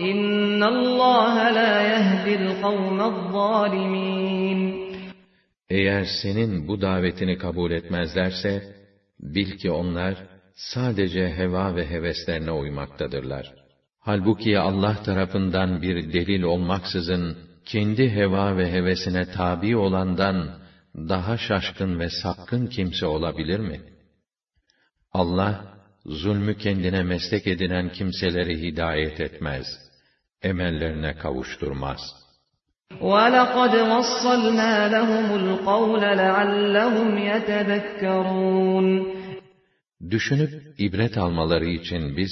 إِنَّ 0.00 0.62
اللَّهَ 0.62 1.50
لَا 1.50 1.82
يَهْدِي 1.82 2.34
الْقَوْمَ 2.34 3.00
الظَّالِمِينَ 3.00 4.77
eğer 5.69 6.05
senin 6.21 6.67
bu 6.67 6.81
davetini 6.81 7.37
kabul 7.37 7.71
etmezlerse, 7.71 8.75
bil 9.19 9.57
ki 9.57 9.71
onlar 9.71 10.15
sadece 10.55 11.33
heva 11.37 11.75
ve 11.75 11.89
heveslerine 11.89 12.51
uymaktadırlar. 12.51 13.53
Halbuki 13.99 14.59
Allah 14.59 15.03
tarafından 15.03 15.81
bir 15.81 16.13
delil 16.13 16.41
olmaksızın, 16.41 17.37
kendi 17.65 18.09
heva 18.09 18.57
ve 18.57 18.71
hevesine 18.71 19.31
tabi 19.31 19.77
olandan, 19.77 20.59
daha 20.95 21.37
şaşkın 21.37 21.99
ve 21.99 22.09
sapkın 22.09 22.67
kimse 22.67 23.05
olabilir 23.05 23.59
mi? 23.59 23.81
Allah, 25.11 25.77
zulmü 26.05 26.57
kendine 26.57 27.03
meslek 27.03 27.47
edinen 27.47 27.89
kimseleri 27.89 28.61
hidayet 28.61 29.21
etmez, 29.21 29.65
emellerine 30.41 31.17
kavuşturmaz.'' 31.17 32.28
وَلَقَدْ 33.00 33.74
وَصَّلْنَا 33.92 34.72
لَهُمُ 34.96 35.28
الْقَوْلَ 35.40 36.02
لَعَلَّهُمْ 36.22 37.18
يَتَذَكَّرُونَ 37.30 38.86
Düşünüp 40.10 40.50
ibret 40.78 41.18
almaları 41.18 41.64
için 41.64 42.16
biz 42.16 42.30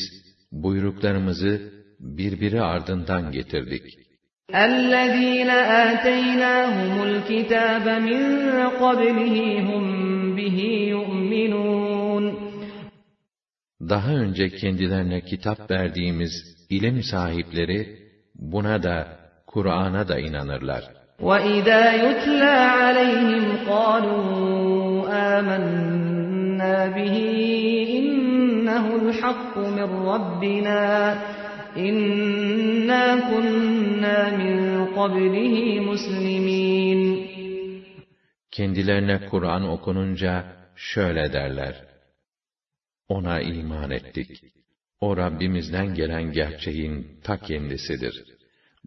buyruklarımızı 0.53 1.73
birbiri 2.01 2.63
ardından 2.63 3.33
getirdik. 3.33 3.83
اَلَّذ۪ينَ 4.53 5.51
آتَيْنَاهُمُ 5.89 6.95
الْكِتَابَ 7.09 7.87
مِنْ 8.09 8.21
قَبْلِهِ 8.83 9.37
هُمْ 9.69 9.85
بِهِ 10.37 10.59
يُؤْمِنُونَ 10.95 12.25
Daha 13.89 14.13
önce 14.13 14.49
kendilerine 14.49 15.21
kitap 15.21 15.71
verdiğimiz 15.71 16.33
ilim 16.71 17.03
sahipleri 17.03 17.99
buna 18.35 18.83
da 18.83 19.16
Kur'an'a 19.47 20.09
da 20.09 20.19
inanırlar. 20.19 20.83
وَإِذَا 21.29 21.83
يُتْلَى 22.05 22.55
عَلَيْهِمْ 22.79 23.45
قَالُوا 23.71 24.25
آمَنَّا 25.37 26.77
بِهِ 26.97 27.17
إِنَّهُ 27.99 28.85
الْحَقُّ 29.01 29.55
مِنْ 29.79 29.91
رَبِّنَا 30.13 30.83
إِنَّا 31.77 33.05
كُنَّا 33.31 34.19
مِنْ 34.41 34.57
قَبْلِهِ 34.99 35.55
مُسْلِمِينَ 35.91 37.01
Kendilerine 38.51 39.29
Kur'an 39.31 39.69
okununca 39.69 40.45
şöyle 40.77 41.33
derler. 41.33 41.75
Ona 43.09 43.41
iman 43.41 43.91
ettik. 43.91 44.45
O 45.01 45.17
Rabbimizden 45.17 45.95
gelen 45.95 46.33
gerçeğin 46.33 47.21
ta 47.25 47.37
kendisidir.'' 47.37 48.36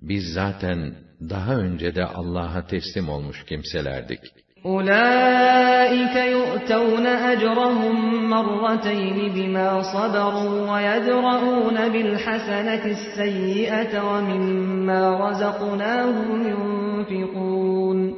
biz 0.03 0.33
zaten 0.33 0.95
daha 1.21 1.55
önce 1.55 1.95
de 1.95 2.05
Allah'a 2.05 2.67
teslim 2.67 3.09
olmuş 3.09 3.45
kimselerdik. 3.45 4.21
أُولَٰئِكَ 4.65 6.17
يُؤْتَوْنَ 6.37 7.07
أَجْرَهُمْ 7.33 7.97
مَرَّتَيْنِ 8.35 9.19
بِمَا 9.37 9.71
صَبَرُوا 9.93 10.57
وَيَدْرَءُونَ 10.73 11.79
بِالْحَسَنَةِ 11.95 12.85
السَّيِّئَةَ 12.97 13.93
وَمِمَّا 14.09 15.03
رَزَقْنَاهُمْ 15.25 16.31
يُنْفِقُونَ 16.53 18.15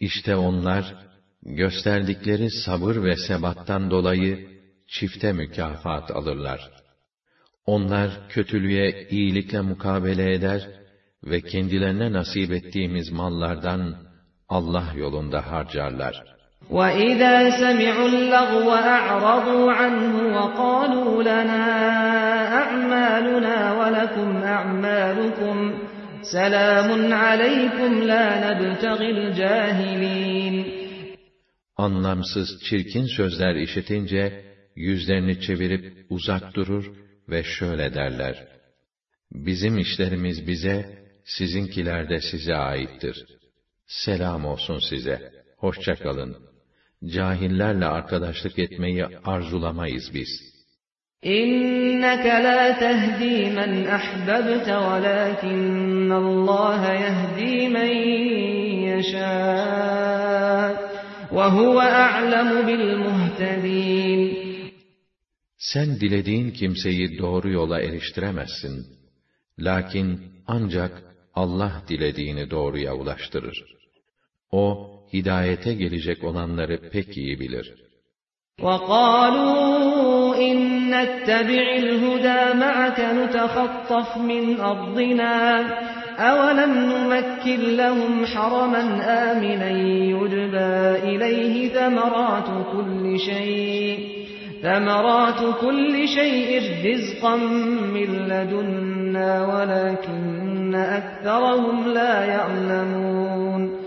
İşte 0.00 0.36
onlar, 0.36 0.94
gösterdikleri 1.42 2.50
sabır 2.50 3.02
ve 3.02 3.16
sebattan 3.16 3.90
dolayı 3.90 4.48
çifte 4.86 5.32
mükafat 5.32 6.10
alırlar. 6.10 6.85
Onlar 7.65 8.09
kötülüğe 8.29 9.07
iyilikle 9.09 9.61
mukabele 9.61 10.33
eder 10.33 10.67
ve 11.23 11.41
kendilerine 11.41 12.13
nasip 12.13 12.51
ettiğimiz 12.51 13.11
mallardan 13.11 13.95
Allah 14.49 14.85
yolunda 14.95 15.51
harcarlar. 15.51 16.23
وَإِذَا 16.69 17.35
سَمِعُوا 17.61 18.09
اللَّغْوَ 18.13 18.69
أَعْرَضُوا 18.97 19.65
عَنْهُ 19.79 20.15
وَقَالُوا 20.37 21.23
لَنَا 21.29 21.65
أَعْمَالُنَا 22.61 23.57
وَلَكُمْ 23.79 24.29
أَعْمَالُكُمْ 24.57 25.57
سَلَامٌ 26.35 26.89
عَلَيْكُمْ 27.23 27.91
لَا 28.11 28.25
نَبْتَغِي 28.45 29.09
الْجَاهِلِينَ 29.17 30.55
Anlamsız, 31.77 32.49
çirkin 32.69 33.05
sözler 33.17 33.55
işitince, 33.55 34.45
yüzlerini 34.75 35.41
çevirip 35.41 36.05
uzak 36.09 36.55
durur 36.55 36.91
ve 37.28 37.42
şöyle 37.44 37.94
derler. 37.94 38.48
Bizim 39.32 39.78
işlerimiz 39.78 40.46
bize, 40.46 40.98
sizinkiler 41.24 42.08
de 42.08 42.20
size 42.20 42.54
aittir. 42.54 43.26
Selam 43.86 44.44
olsun 44.44 44.78
size. 44.90 45.32
Hoşça 45.56 45.94
kalın. 45.94 46.36
Cahillerle 47.04 47.86
arkadaşlık 47.86 48.58
etmeyi 48.58 49.06
arzulamayız 49.24 50.14
biz. 50.14 50.56
Tehdi 52.78 53.50
men 53.56 53.86
ahbabte 53.86 54.74
velakinne 54.74 56.14
Allah 56.14 56.94
yehdi 56.94 57.68
men 57.68 57.94
yeşâ 58.88 59.36
ve 61.32 61.44
huve 61.44 61.82
a'lemu 61.82 62.68
bil 62.68 62.96
muhtedin. 62.96 64.45
Sen 65.65 65.99
dilediğin 65.99 66.51
kimseyi 66.51 67.17
doğru 67.17 67.49
yola 67.49 67.81
eriştiremezsin. 67.81 68.85
Lakin 69.59 70.19
ancak 70.47 71.03
Allah 71.33 71.83
dilediğini 71.87 72.51
doğruya 72.51 72.95
ulaştırır. 72.95 73.63
O, 74.51 74.91
hidayete 75.13 75.73
gelecek 75.73 76.23
olanları 76.23 76.89
pek 76.91 77.17
iyi 77.17 77.39
bilir. 77.39 77.73
وَقَالُوا 78.59 80.35
إِن 80.47 80.57
نَّتَّبِعِ 80.95 81.65
الْهُدَى 81.83 82.41
مَعَكَ 82.63 82.99
نُتَخَطَّفْ 83.19 84.17
مِنْ 84.17 84.59
أَرْضِنَا 84.71 85.35
أَوَلَمْ 86.29 86.73
نُمَكِّنْ 86.91 87.61
لَهُمْ 87.81 88.25
حَرَمًا 88.25 88.83
آمِنًا 89.29 89.71
يُجْبَى 90.15 90.73
إِلَيْهِ 91.09 91.55
ثَمَرَاتُ 91.75 92.49
كُلِّ 92.73 93.19
شَيْءٍ 93.19 94.14
ثمرات 94.61 95.41
كل 95.63 95.93
شيء 96.17 96.49
رزقا 96.87 97.35
من 97.95 98.09
لدنا 98.31 99.31
ولكن 99.51 100.75
أكثرهم 100.75 101.77
لا 101.97 102.25
يعلمون 102.25 103.81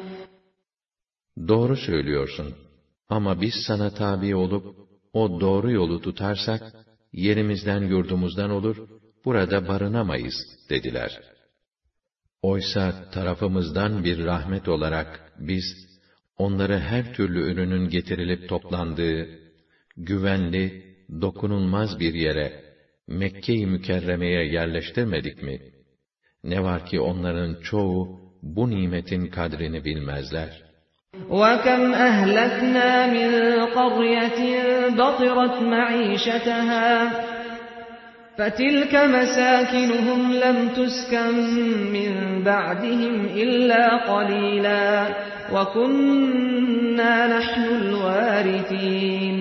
Doğru 1.48 1.76
söylüyorsun. 1.76 2.54
Ama 3.08 3.40
biz 3.40 3.54
sana 3.66 3.90
tabi 3.94 4.36
olup, 4.36 4.64
o 5.12 5.40
doğru 5.40 5.70
yolu 5.70 6.00
tutarsak, 6.00 6.62
yerimizden 7.12 7.82
yurdumuzdan 7.82 8.50
olur, 8.50 8.76
burada 9.24 9.68
barınamayız, 9.68 10.34
dediler. 10.70 11.20
Oysa 12.42 13.10
tarafımızdan 13.12 14.04
bir 14.04 14.24
rahmet 14.24 14.68
olarak 14.68 15.32
biz, 15.38 15.64
onları 16.38 16.78
her 16.78 17.14
türlü 17.14 17.52
ürünün 17.52 17.88
getirilip 17.88 18.48
toplandığı, 18.48 19.37
güvenli, 19.98 20.72
dokunulmaz 21.20 22.00
bir 22.00 22.14
yere, 22.14 22.52
Mekke-i 23.08 23.66
Mükerreme'ye 23.66 24.44
yerleştirmedik 24.44 25.42
mi? 25.42 25.58
Ne 26.44 26.62
var 26.62 26.84
ki 26.84 27.00
onların 27.00 27.56
çoğu 27.62 28.08
bu 28.42 28.70
nimetin 28.70 29.26
kadrini 29.26 29.84
bilmezler. 29.84 30.64
وَكَمْ 31.30 31.82
أَهْلَكْنَا 32.08 32.90
مِنْ 33.16 33.30
قَرْيَةٍ 33.78 34.40
بَطِرَتْ 34.98 35.56
مَعِيشَتَهَا 35.74 36.88
فَتِلْكَ 38.38 38.94
مَسَاكِنُهُمْ 39.16 40.20
لَمْ 40.44 40.58
تُسْكَنْ 40.78 41.34
مِنْ 41.96 42.12
بَعْدِهِمْ 42.44 43.16
إِلَّا 43.42 43.84
قَلِيلًا 44.12 44.86
وَكُنَّا 45.54 47.14
نَحْنُ 47.38 47.64
الْوَارِثِينَ 47.80 49.36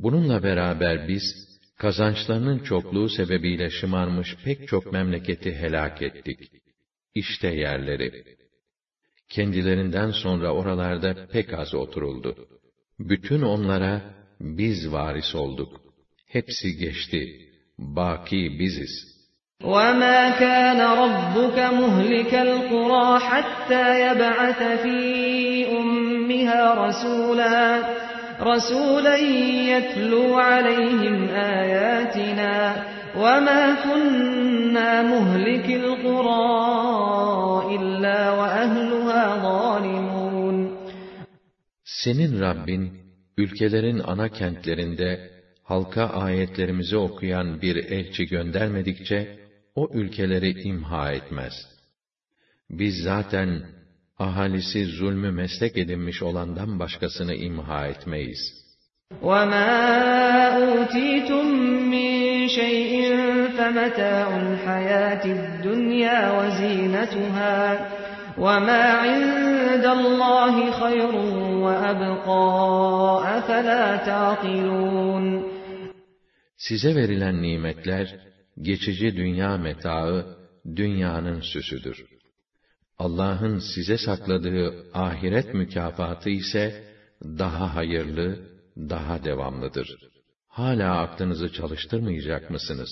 Bununla 0.00 0.42
beraber 0.42 1.08
biz, 1.08 1.22
kazançlarının 1.78 2.58
çokluğu 2.58 3.08
sebebiyle 3.08 3.70
şımarmış 3.70 4.36
pek 4.44 4.68
çok 4.68 4.92
memleketi 4.92 5.54
helak 5.54 6.02
ettik. 6.02 6.38
İşte 7.14 7.48
yerleri. 7.48 8.36
Kendilerinden 9.28 10.10
sonra 10.10 10.52
oralarda 10.52 11.26
pek 11.32 11.54
az 11.54 11.74
oturuldu. 11.74 12.48
Bütün 12.98 13.42
onlara 13.42 14.14
biz 14.40 14.92
varis 14.92 15.34
olduk. 15.34 15.80
Hepsi 16.26 16.76
geçti. 16.76 17.50
Baki 17.78 18.58
biziz.'' 18.58 19.16
وَمَا 19.64 20.38
كَانَ 20.38 20.80
رَبُّكَ 20.80 21.58
مُهْلِكَ 21.58 22.34
الْقُرَى 22.34 23.18
حَتَّى 23.18 24.00
يَبْعَثَ 24.06 24.62
فِي 24.82 24.98
أُمِّهَا 25.78 26.74
رَسُولًا 26.86 27.82
رَسُولًا 28.40 29.16
يَتْلُو 29.72 30.34
عَلَيْهِمْ 30.34 31.16
آيَاتِنَا 31.60 32.56
وَمَا 33.22 33.62
كُنَّا 33.86 34.90
مُهْلِكِ 35.12 35.66
الْقُرَى 35.82 36.46
إِلَّا 37.76 38.20
وَأَهْلُهَا 38.38 39.22
ظَالِمُونَ 39.46 40.56
Senin 41.84 42.40
Rabbin, 42.40 42.92
ülkelerin 43.36 43.98
ana 43.98 44.28
kentlerinde 44.28 45.30
halka 45.62 46.04
ayetlerimizi 46.06 46.96
okuyan 46.96 47.62
bir 47.62 47.76
elçi 47.76 48.26
göndermedikçe, 48.26 49.38
o 49.74 49.88
ülkeleri 49.94 50.62
imha 50.62 51.12
etmez. 51.12 51.52
Biz 52.70 52.94
zaten 53.02 53.62
ahalisi 54.20 54.84
zulmü 54.84 55.30
meslek 55.30 55.78
edinmiş 55.78 56.22
olandan 56.22 56.78
başkasını 56.78 57.34
imha 57.34 57.86
etmeyiz. 57.86 58.66
وَمَا 59.22 59.70
أُوتِيتُم 60.62 61.46
مِّن 61.94 62.12
شَيْءٍ 62.58 62.92
فَمَتَاعُ 63.56 64.26
الْحَيَاةِ 64.44 65.24
الدُّنْيَا 65.38 66.20
وَزِينَتُهَا 66.38 67.58
وَمَا 68.44 68.84
عِندَ 69.04 69.84
اللّٰهِ 69.98 70.56
خَيْرٌ 70.80 71.12
وَأَبْقَى 71.64 72.46
أَفَلَا 73.38 73.84
تَعْقِلُونَ 74.08 75.24
Size 76.56 76.94
verilen 76.94 77.42
nimetler, 77.42 78.16
geçici 78.62 79.16
dünya 79.16 79.56
metaı, 79.56 80.26
dünyanın 80.76 81.40
süsüdür. 81.40 82.04
Allah'ın 83.00 83.58
size 83.58 83.98
sakladığı 83.98 84.86
ahiret 84.94 85.54
mükafatı 85.54 86.30
ise, 86.30 86.84
daha 87.22 87.74
hayırlı, 87.74 88.38
daha 88.76 89.24
devamlıdır. 89.24 89.88
Hala 90.48 90.98
aklınızı 91.00 91.52
çalıştırmayacak 91.52 92.50
mısınız? 92.50 92.90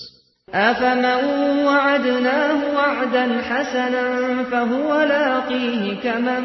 أَفَمَنْ 0.53 1.21
وَعَدْنَاهُ 1.67 2.59
وَعْدًا 2.79 3.25
حَسَنًا 3.49 4.05
فَهُوَ 4.51 4.91
لَاقِيهِ 5.13 5.83
كَمَنْ 6.05 6.43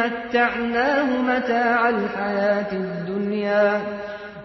مَتَّعْنَاهُ 0.00 1.08
مَتَاعَ 1.30 1.80
الْحَيَاةِ 1.96 2.70
الدُّنْيَا 2.84 3.68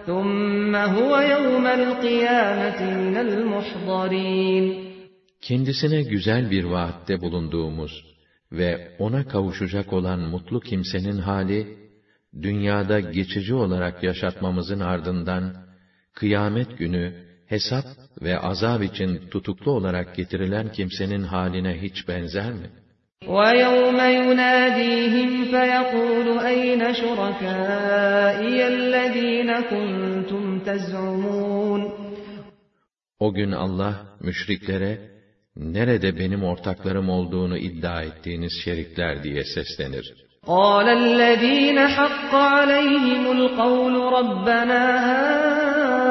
ثُمَّ 0.08 0.74
هُوَ 0.96 1.14
يَوْمَ 1.34 1.66
الْقِيَامَةِ 1.80 2.80
مِنَ 3.02 3.16
الْمُحْضَرِينَ 3.28 4.66
Kendisine 5.42 6.02
güzel 6.02 6.52
bir 6.52 6.64
vaatte 6.64 7.22
bulunduğumuz 7.22 8.12
ve 8.52 8.96
ona 9.00 9.28
kavuşacak 9.28 9.94
olan 9.94 10.20
mutlu 10.20 10.60
kimsenin 10.60 11.18
hali, 11.18 11.78
dünyada 12.42 13.00
geçici 13.00 13.54
olarak 13.54 14.04
yaşatmamızın 14.04 14.80
ardından, 14.80 15.56
kıyamet 16.14 16.78
günü, 16.78 17.14
hesap 17.48 17.86
ve 18.22 18.40
azab 18.40 18.82
için 18.82 19.30
tutuklu 19.30 19.72
olarak 19.72 20.16
getirilen 20.16 20.72
kimsenin 20.72 21.24
haline 21.24 21.82
hiç 21.82 22.08
benzer 22.08 22.54
mi? 22.54 22.70
وَيَوْمَ 23.28 24.00
يُنَادِيهِمْ 24.20 25.32
فَيَقُولُ 25.54 26.28
أَيْنَ 26.52 26.82
شُرَكَائِيَ 27.02 28.60
الَّذ۪ينَ 28.76 29.52
كُنْتُمْ 29.72 30.46
تَزْعُمُونَ 30.68 31.92
O 33.20 33.34
gün 33.34 33.52
Allah, 33.52 33.94
müşriklere, 34.20 35.12
nerede 35.56 36.20
benim 36.20 36.44
ortaklarım 36.44 37.10
olduğunu 37.10 37.58
iddia 37.58 38.02
ettiğiniz 38.02 38.54
şerikler 38.64 39.24
diye 39.24 39.44
seslenir. 39.44 40.14
قَالَ 40.48 40.88
الَّذ۪ينَ 41.02 41.78
حَقَّ 41.98 42.32
عَلَيْهِمُ 42.36 43.24
الْقَوْلُ 43.38 43.96
رَبَّنَا 44.18 44.84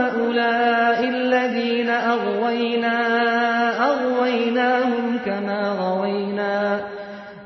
هَؤُلَاءِ 0.07 0.99
الَّذ۪ينَ 1.15 1.91
أَغْوَيْنَا 2.15 2.97
أَغْوَيْنَاهُمْ 3.91 5.07
كَمَا 5.27 5.63
غَوَيْنَا 5.85 6.55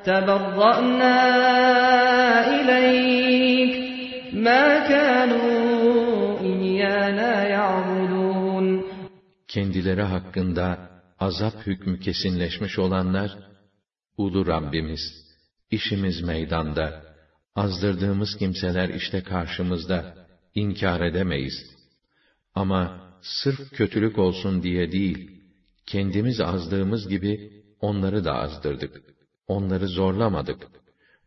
تَبَرَّأْنَا 0.08 1.16
إِلَيْكَ 2.56 3.72
مَا 4.46 4.66
كَانُوا 4.90 6.40
إِيَّانَا 6.40 7.32
يَعْبُدُونَ 7.56 8.84
Kendileri 9.48 10.02
hakkında 10.02 10.87
azap 11.19 11.67
hükmü 11.67 11.99
kesinleşmiş 11.99 12.79
olanlar, 12.79 13.37
Ulu 14.17 14.47
Rabbimiz, 14.47 15.01
işimiz 15.71 16.21
meydanda, 16.21 17.03
azdırdığımız 17.55 18.37
kimseler 18.37 18.89
işte 18.89 19.23
karşımızda, 19.23 20.27
inkar 20.55 21.01
edemeyiz. 21.01 21.65
Ama 22.55 23.09
sırf 23.21 23.71
kötülük 23.71 24.17
olsun 24.17 24.63
diye 24.63 24.91
değil, 24.91 25.31
kendimiz 25.85 26.41
azdığımız 26.41 27.07
gibi 27.07 27.63
onları 27.81 28.25
da 28.25 28.33
azdırdık. 28.35 29.01
Onları 29.47 29.87
zorlamadık. 29.87 30.67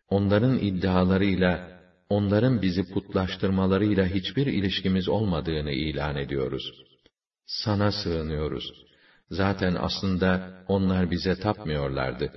Onların 0.08 0.58
iddialarıyla, 0.58 1.80
onların 2.08 2.62
bizi 2.62 2.92
putlaştırmalarıyla 2.92 4.06
hiçbir 4.06 4.46
ilişkimiz 4.46 5.08
olmadığını 5.08 5.70
ilan 5.70 6.16
ediyoruz. 6.16 6.72
Sana 7.46 7.92
sığınıyoruz. 7.92 8.91
Zaten 9.31 9.75
aslında 9.79 10.49
onlar 10.67 11.11
bize 11.11 11.39
tapmıyorlardı. 11.39 12.31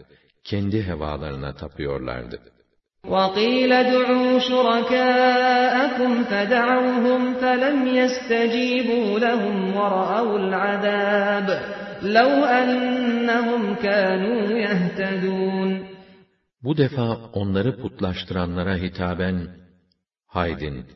Kendi 0.44 0.86
hevalarına 0.86 1.54
tapıyorlardı. 1.54 2.40
وَقِيلَ 3.04 3.72
دُعُوا 3.92 4.40
شُرَكَاءَكُمْ 4.48 6.12
فَدَعَوْهُمْ 6.30 7.22
فَلَمْ 7.42 7.78
يَسْتَجِيبُوا 8.00 9.08
لَهُمْ 9.26 9.56
وَرَأَوُا 9.76 10.36
الْعَذَابَ 10.44 11.48
لَوْ 12.16 12.30
أَنَّهُمْ 12.60 13.62
كَانُوا 13.84 14.42
يَهْتَدُونَ 14.66 15.70
Bu 16.62 16.76
defa 16.76 17.16
onları 17.32 17.80
putlaştıranlara 17.82 18.76
hitaben, 18.76 19.48
haydin, 20.26 20.86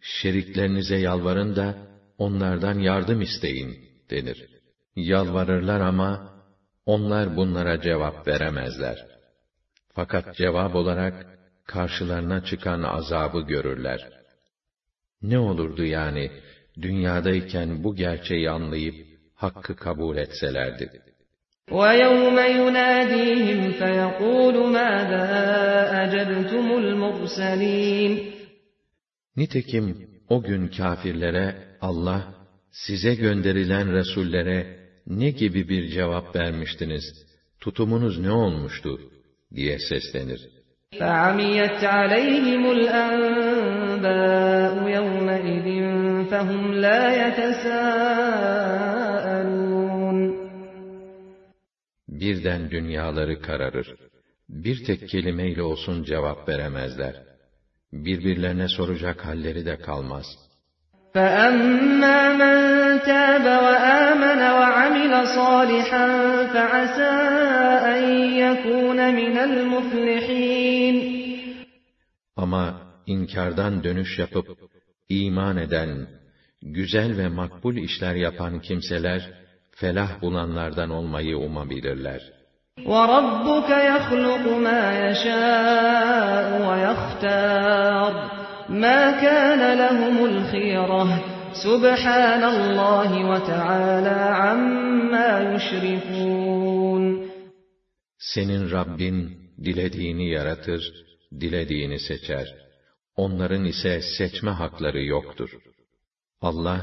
şeriklerinize 0.00 0.96
yalvarın 0.96 1.56
da, 1.56 1.74
onlardan 2.18 2.78
yardım 2.78 3.20
isteyin, 3.22 3.78
denir. 4.10 4.55
Yalvarırlar 4.96 5.80
ama, 5.80 6.32
onlar 6.86 7.36
bunlara 7.36 7.80
cevap 7.80 8.28
veremezler. 8.28 9.06
Fakat 9.94 10.36
cevap 10.36 10.74
olarak, 10.74 11.38
karşılarına 11.66 12.44
çıkan 12.44 12.82
azabı 12.82 13.40
görürler. 13.40 14.08
Ne 15.22 15.38
olurdu 15.38 15.84
yani, 15.84 16.30
dünyadayken 16.82 17.84
bu 17.84 17.96
gerçeği 17.96 18.50
anlayıp, 18.50 19.06
hakkı 19.34 19.76
kabul 19.76 20.16
etselerdi. 20.16 21.02
وَيَوْمَ 21.68 22.38
يُنَادِيهِمْ 22.60 23.60
فَيَقُولُ 23.80 24.56
مَاذَا 24.78 25.24
أَجَبْتُمُ 26.02 26.66
الْمُرْسَلِينَ 26.82 28.32
Nitekim 29.36 30.08
o 30.28 30.42
gün 30.42 30.68
kâfirlere 30.68 31.54
Allah, 31.80 32.34
size 32.70 33.14
gönderilen 33.14 33.92
Resullere 33.92 34.75
ne 35.06 35.30
gibi 35.30 35.68
bir 35.68 35.88
cevap 35.88 36.36
vermiştiniz, 36.36 37.04
tutumunuz 37.60 38.18
ne 38.18 38.30
olmuştu, 38.30 39.00
diye 39.54 39.78
seslenir. 39.78 40.48
فَعَمِيَتْ 41.00 41.80
عَلَيْهِمُ 41.96 42.62
الْأَنْبَاءُ 42.76 44.74
يَوْمَئِذٍ 44.96 45.66
فَهُمْ 46.30 46.62
لَا 46.84 47.02
يَتَسَاءَلُونَ 47.22 48.42
Birden 52.08 52.70
dünyaları 52.70 53.40
kararır. 53.40 53.96
Bir 54.48 54.84
tek 54.84 55.08
kelimeyle 55.08 55.62
olsun 55.62 56.02
cevap 56.02 56.48
veremezler. 56.48 57.22
Birbirlerine 57.92 58.68
soracak 58.68 59.26
halleri 59.26 59.66
de 59.66 59.76
kalmaz. 59.76 60.26
فَأَمَّا 61.14 62.18
مَنْ 62.42 62.56
تَابَ 63.10 63.46
وَآمَنَ 63.66 64.40
وَعَمِلَ 64.58 65.12
صَالِحًا 65.38 66.06
فَعَسَى 66.54 67.14
أَنْ 67.94 68.02
يَكُونَ 68.44 68.98
مِنَ 69.20 69.36
الْمُفْلِحِينَ 69.48 70.96
Ama 72.36 72.74
inkardan 73.06 73.84
dönüş 73.84 74.18
yapıp 74.18 74.46
iman 75.08 75.56
eden, 75.56 76.06
güzel 76.62 77.18
ve 77.18 77.28
makbul 77.28 77.76
işler 77.76 78.14
yapan 78.14 78.60
kimseler 78.60 79.30
felah 79.70 80.22
bulanlardan 80.22 80.90
olmayı 80.90 81.36
umabilirler. 81.38 82.22
وَرَبُّكَ 82.78 83.70
يَخْلُقُ 83.92 84.44
مَا 84.66 84.82
يَشَاءُ 85.04 86.48
وَيَخْتَارُ 86.68 88.35
ما 88.68 89.20
كان 89.24 89.78
لهم 89.78 90.16
الخيرة 90.24 91.04
سبحان 91.52 92.42
الله 92.54 93.10
وتعالى 93.30 94.20
عما 94.42 95.28
يشركون 95.54 97.32
Senin 98.34 98.70
Rabbin 98.70 99.16
dilediğini 99.64 100.30
yaratır, 100.30 100.92
dilediğini 101.40 101.98
seçer. 101.98 102.54
Onların 103.16 103.64
ise 103.64 104.00
seçme 104.18 104.50
hakları 104.50 105.02
yoktur. 105.02 105.50
Allah, 106.40 106.80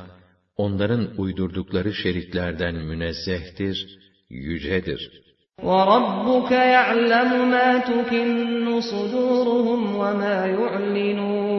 onların 0.57 1.03
uydurdukları 1.17 1.93
şeriklerden 1.93 2.75
münezzehtir, 2.75 3.99
yücedir. 4.29 5.01
وَرَبُّكَ 5.63 6.51
يَعْلَمُ 6.51 7.31
مَا 7.53 7.69
تُكِنُّ 7.91 8.65
صُدُورُهُمْ 8.91 9.81
وَمَا 10.01 10.37
يُعْلِنُونَ 10.59 11.52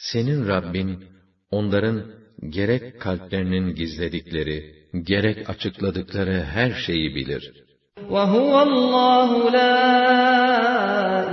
Senin 0.00 0.48
Rabbin, 0.48 1.04
onların 1.50 2.02
gerek 2.48 3.00
kalplerinin 3.00 3.74
gizledikleri, 3.74 4.74
gerek 5.02 5.50
açıkladıkları 5.50 6.42
her 6.42 6.72
şeyi 6.86 7.14
bilir. 7.14 7.66
وَهُوَ 8.14 8.52
اللّٰهُ 8.68 9.30
لَا 9.56 9.74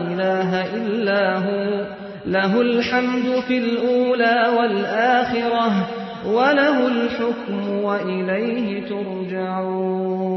إِلَٰهَ 0.09 0.51
إِلَّا 0.79 1.23
هُوَ 1.47 1.63
لَهُ 2.35 2.53
الْحَمْدُ 2.67 3.27
فِي 3.47 3.55
الْأُولَى 3.63 4.37
وَالْآخِرَةِ 4.57 5.71
وَلَهُ 6.37 6.77
الْحُكْمُ 6.93 7.59
وَإِلَيْهِ 7.87 8.67
تُرْجَعُونَ 8.91 10.33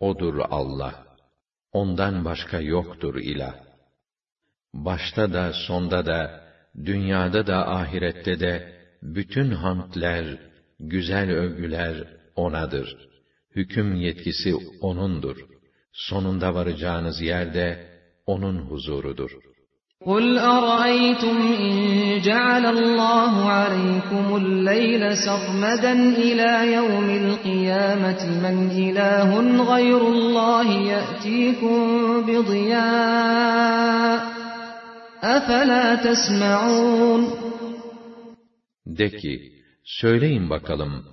O'dur 0.00 0.36
Allah. 0.50 0.94
Ondan 1.72 2.24
başka 2.24 2.60
yoktur 2.60 3.14
ilah. 3.14 3.54
Başta 4.74 5.32
da 5.32 5.52
sonda 5.52 6.06
da, 6.06 6.41
dünyada 6.84 7.46
da 7.46 7.68
ahirette 7.68 8.40
de, 8.40 8.72
bütün 9.02 9.50
hamdler, 9.50 10.38
güzel 10.80 11.30
övgüler 11.30 11.94
O'nadır. 12.36 12.96
Hüküm 13.56 13.94
yetkisi 13.94 14.54
O'nundur. 14.80 15.36
Sonunda 15.92 16.54
varacağınız 16.54 17.20
yerde, 17.20 17.86
O'nun 18.26 18.58
huzurudur. 18.58 19.30
قُلْ 20.06 20.38
أَرَأَيْتُمْ 20.38 21.36
إِنْ 21.66 21.76
جَعَلَ 22.28 22.64
اللّٰهُ 22.76 23.32
عَلَيْكُمُ 23.58 24.26
اللَّيْلَ 24.42 25.16
سَرْمَدًا 25.26 25.92
إِلَى 26.26 26.52
يَوْمِ 26.72 27.08
الْقِيَامَةِ 27.22 28.22
مَنْ 28.44 28.56
إِلَٰهٌ 28.70 29.30
غَيْرُ 29.72 30.02
اللّٰهِ 30.16 30.68
يَأْتِيكُمْ 30.92 31.78
بِضِيَاءٍ 32.26 33.58
أَفَلَا 35.22 36.02
تَسْمَعُونَ 36.06 37.22
De 38.86 39.10
ki, 39.10 39.62
söyleyin 39.84 40.50
bakalım, 40.50 41.06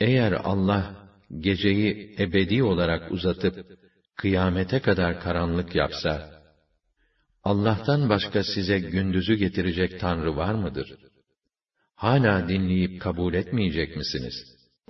eğer 0.00 0.32
Allah 0.32 1.08
geceyi 1.38 2.16
ebedi 2.18 2.62
olarak 2.62 3.12
uzatıp, 3.12 3.66
kıyamete 4.16 4.80
kadar 4.80 5.20
karanlık 5.20 5.74
yapsa, 5.74 6.38
Allah'tan 7.44 8.08
başka 8.08 8.42
size 8.44 8.78
gündüzü 8.78 9.34
getirecek 9.34 10.00
Tanrı 10.00 10.36
var 10.36 10.54
mıdır? 10.54 10.94
Hala 11.94 12.48
dinleyip 12.48 13.00
kabul 13.00 13.34
etmeyecek 13.34 13.96
misiniz? 13.96 14.34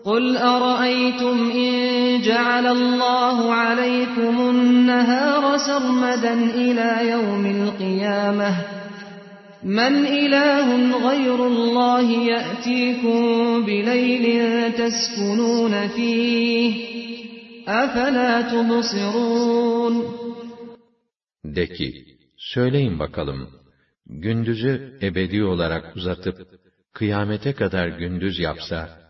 قُلْ 0.05 0.37
أَرَأَيْتُمْ 0.37 1.51
إِنْ 1.51 1.73
جَعَلَ 2.23 2.67
اللّٰهُ 2.67 3.53
عَلَيْكُمُ 3.53 4.41
النَّهَارَ 4.51 5.57
سَرْمَدًا 5.57 6.35
إِلَى 6.55 7.11
يَوْمِ 7.11 7.47
الْقِيَامَةِ 7.47 8.51
مَنْ 9.65 10.07
إِلَٰهٌ 10.07 10.67
غَيْرُ 11.09 11.47
اللّٰهِ 11.47 12.09
يَأْتِيكُمْ 12.33 13.21
بِلَيْلٍ 13.67 14.25
تَسْكُنُونَ 14.73 15.89
فِيهِ 15.89 16.73
أَفَلَا 17.69 18.33
تُبْصِرُونَ 18.53 19.95
De 21.45 21.67
ki, 21.67 22.05
söyleyin 22.37 22.99
bakalım, 22.99 23.49
gündüzü 24.07 24.99
ebedi 25.03 25.45
olarak 25.45 25.97
uzatıp, 25.97 26.37
kıyamete 26.93 27.53
kadar 27.53 27.89
gündüz 27.89 28.39
yapsa, 28.39 29.02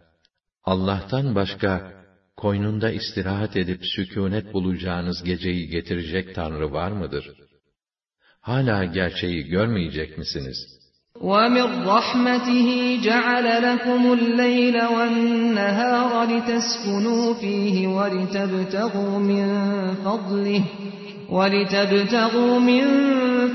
Allah'tan 0.64 1.34
başka, 1.34 1.92
koynunda 2.36 2.90
istirahat 2.90 3.56
edip 3.56 3.80
sükûnet 3.94 4.54
bulacağınız 4.54 5.22
geceyi 5.24 5.68
getirecek 5.68 6.34
Tanrı 6.34 6.72
var 6.72 6.92
mıdır? 6.92 7.24
Hala 8.40 8.84
gerçeği 8.84 9.44
görmeyecek 9.44 10.18
misiniz? 10.18 10.78
وَمِنْ 11.20 11.68
رَحْمَتِهِ 11.94 12.68
جَعَلَ 13.08 13.46
لَكُمُ 13.68 14.02
اللَّيْلَ 14.18 14.76
وَالنَّهَارَ 14.94 16.12
لِتَسْكُنُوا 16.32 17.34
فِيهِ 17.40 17.76
وَلِتَبْتَغُوا 17.96 19.18
مِنْ 19.18 19.46
فَضْلِهِ 20.04 20.62
وَلِتَبْتَغُوا 21.30 22.58
مِنْ 22.58 22.84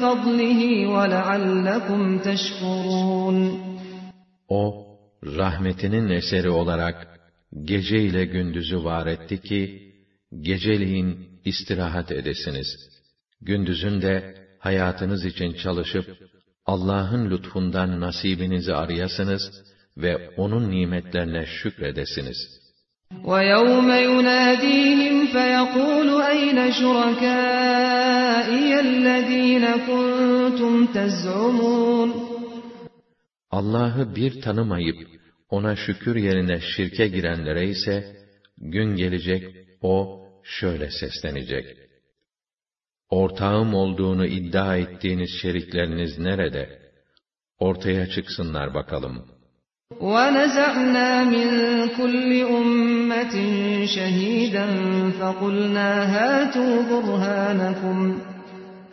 فَضْلِهِ 0.03 0.87
وَلَعَلَّكُمْ 0.87 2.19
تَشْكُرُونَ 2.19 3.37
O, 4.49 4.86
rahmetinin 5.25 6.09
eseri 6.09 6.49
olarak, 6.49 7.19
gece 7.63 7.99
ile 7.99 8.25
gündüzü 8.25 8.83
var 8.83 9.07
etti 9.07 9.41
ki, 9.41 9.93
geceliğin 10.41 11.29
istirahat 11.45 12.11
edesiniz. 12.11 12.67
Gündüzün 13.41 14.01
de, 14.01 14.35
hayatınız 14.59 15.25
için 15.25 15.53
çalışıp, 15.53 16.05
Allah'ın 16.65 17.29
lütfundan 17.29 18.01
nasibinizi 18.01 18.73
arayasınız 18.73 19.51
ve 19.97 20.29
O'nun 20.37 20.71
nimetlerine 20.71 21.45
şükredesiniz. 21.45 22.63
وَيَوْمَ 23.23 23.89
يُنَادِيهِمْ 24.09 25.15
فَيَقُولُ 25.35 26.09
أَيْنَ 26.33 26.59
شُرَكَائِيَ 26.79 28.71
الَّذ۪ينَ 28.87 29.65
كُنْتُمْ 29.87 30.73
تَزْعُمُونَ 30.95 32.09
Allah'ı 33.51 34.15
bir 34.15 34.41
tanımayıp, 34.41 35.07
ona 35.49 35.75
şükür 35.75 36.15
yerine 36.15 36.59
şirke 36.75 37.07
girenlere 37.07 37.67
ise, 37.67 38.15
gün 38.57 38.95
gelecek, 38.95 39.43
o 39.81 40.23
şöyle 40.43 40.89
seslenecek. 40.91 41.65
Ortağım 43.09 43.73
olduğunu 43.73 44.25
iddia 44.25 44.77
ettiğiniz 44.77 45.29
şerikleriniz 45.41 46.19
nerede? 46.19 46.79
Ortaya 47.59 48.07
çıksınlar 48.09 48.73
bakalım. 48.73 49.25
وَنَزَعْنَا 49.99 51.09
مِنْ 51.35 51.49
كُلِّ 51.97 52.31
أُمَّةٍ 52.59 53.35
شَهِيدًا 53.95 54.65
فَقُلْنَا 55.19 55.89
هَاتُوا 56.15 56.75
بُرْهَانَكُمْ 56.91 57.97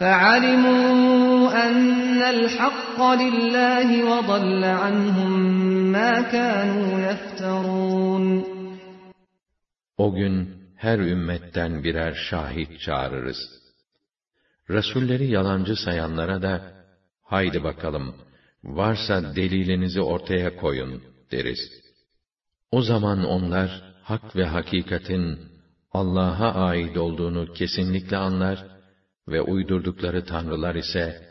فَعَلِمُوا 0.00 1.48
أَنَّ 1.66 2.20
الْحَقَّ 2.34 2.73
لِلَّهِ 3.22 3.88
وَضَلَّ 4.10 4.64
عَنْهُمْ 4.64 5.32
مَا 5.92 6.12
كَانُوا 6.34 7.00
يَفْتَرُونَ 7.08 8.44
O 9.98 10.14
gün 10.14 10.54
her 10.76 10.98
ümmetten 10.98 11.84
birer 11.84 12.14
şahit 12.30 12.80
çağırırız. 12.80 13.36
Resulleri 14.70 15.30
yalancı 15.30 15.76
sayanlara 15.76 16.42
da, 16.42 16.72
haydi 17.22 17.64
bakalım, 17.64 18.14
varsa 18.64 19.34
delilinizi 19.36 20.00
ortaya 20.00 20.56
koyun, 20.56 21.02
deriz. 21.30 21.58
O 22.70 22.82
zaman 22.82 23.24
onlar, 23.24 23.82
hak 24.02 24.36
ve 24.36 24.44
hakikatin, 24.44 25.38
Allah'a 25.92 26.54
ait 26.54 26.96
olduğunu 26.96 27.52
kesinlikle 27.52 28.16
anlar 28.16 28.66
ve 29.28 29.42
uydurdukları 29.42 30.24
tanrılar 30.24 30.74
ise, 30.74 31.30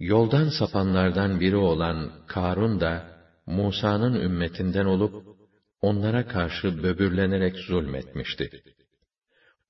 Yoldan 0.00 0.48
sapanlardan 0.48 1.40
biri 1.40 1.56
olan 1.56 2.10
Karun 2.26 2.80
da, 2.80 3.20
Musa'nın 3.46 4.14
ümmetinden 4.20 4.84
olup, 4.84 5.26
onlara 5.80 6.26
karşı 6.28 6.82
böbürlenerek 6.82 7.56
zulmetmişti. 7.56 8.62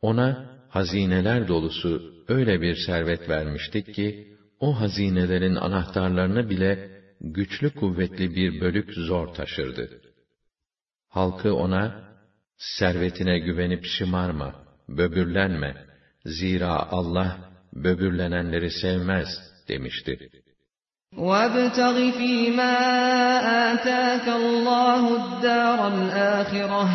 Ona, 0.03 0.51
hazineler 0.69 1.49
dolusu 1.49 2.15
öyle 2.29 2.61
bir 2.61 2.77
servet 2.87 3.29
vermiştik 3.29 3.95
ki, 3.95 4.37
o 4.61 4.81
hazinelerin 4.81 5.55
anahtarlarını 5.55 6.51
bile 6.51 7.01
güçlü 7.21 7.75
kuvvetli 7.75 8.37
bir 8.37 8.61
bölük 8.61 8.95
zor 8.95 9.27
taşırdı. 9.27 10.01
Halkı 11.09 11.55
ona, 11.55 12.11
servetine 12.57 13.39
güvenip 13.39 13.85
şımarma, 13.85 14.55
böbürlenme, 14.89 15.87
zira 16.25 16.91
Allah, 16.91 17.51
böbürlenenleri 17.73 18.71
sevmez, 18.71 19.29
demişti. 19.71 20.13
وَابْتَغِ 21.17 21.97
فِي 22.19 22.51
مَا 22.61 22.77
آتَاكَ 23.73 24.27
اللَّهُ 24.43 25.03
الدَّارَ 25.21 25.79
الْآخِرَةَ 25.95 26.89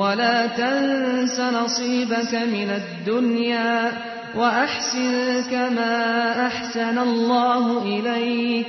وَلَا 0.00 0.38
تَنْسَ 0.46 1.36
نَصِيبَكَ 1.40 2.32
مِنَ 2.34 2.68
الدُّنْيَا 2.80 3.92
وَأَحْسِنْ 4.38 5.14
كَمَا 5.50 5.96
أَحْسَنَ 6.46 6.98
اللَّهُ 6.98 7.64
إِلَيْكَ 7.82 8.68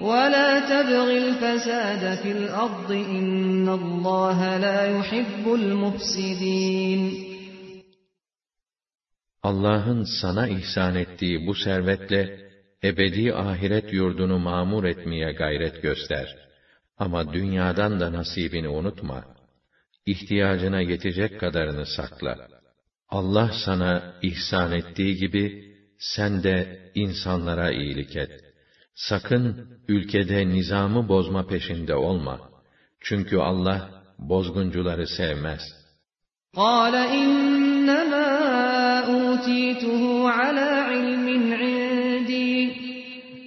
وَلَا 0.00 0.50
تَبْغِ 0.72 1.08
الْفَسَادَ 1.24 2.02
فِي 2.22 2.30
الْأَرْضِ 2.32 2.90
إِنَّ 2.92 3.68
اللَّهَ 3.68 4.38
لَا 4.58 4.80
يُحِبُّ 4.96 5.44
الْمُفْسِدِينَ 5.60 7.24
Allah'ın 9.42 10.04
sana 10.22 10.48
ihsan 10.48 10.94
ettiği 10.94 11.46
bu 11.46 11.54
servetle 11.54 12.43
ebedi 12.83 13.33
ahiret 13.33 13.93
yurdunu 13.93 14.39
mamur 14.39 14.83
etmeye 14.83 15.31
gayret 15.31 15.81
göster. 15.81 16.35
Ama 16.97 17.33
dünyadan 17.33 17.99
da 17.99 18.13
nasibini 18.13 18.67
unutma. 18.67 19.25
İhtiyacına 20.05 20.81
yetecek 20.81 21.39
kadarını 21.39 21.85
sakla. 21.85 22.47
Allah 23.09 23.51
sana 23.65 24.13
ihsan 24.21 24.71
ettiği 24.71 25.15
gibi, 25.15 25.75
sen 25.99 26.43
de 26.43 26.79
insanlara 26.95 27.71
iyilik 27.71 28.15
et. 28.15 28.31
Sakın 28.95 29.69
ülkede 29.87 30.47
nizamı 30.47 31.07
bozma 31.07 31.47
peşinde 31.47 31.95
olma. 31.95 32.49
Çünkü 33.01 33.37
Allah 33.37 34.03
bozguncuları 34.19 35.07
sevmez. 35.07 35.61
قَالَ 36.55 36.95
إِنَّمَا 37.21 38.29
أُوتِيتُهُ 39.15 40.01
عَلَى 40.39 40.69
عِلْمٍ 40.91 41.27
عِندِي 41.52 41.52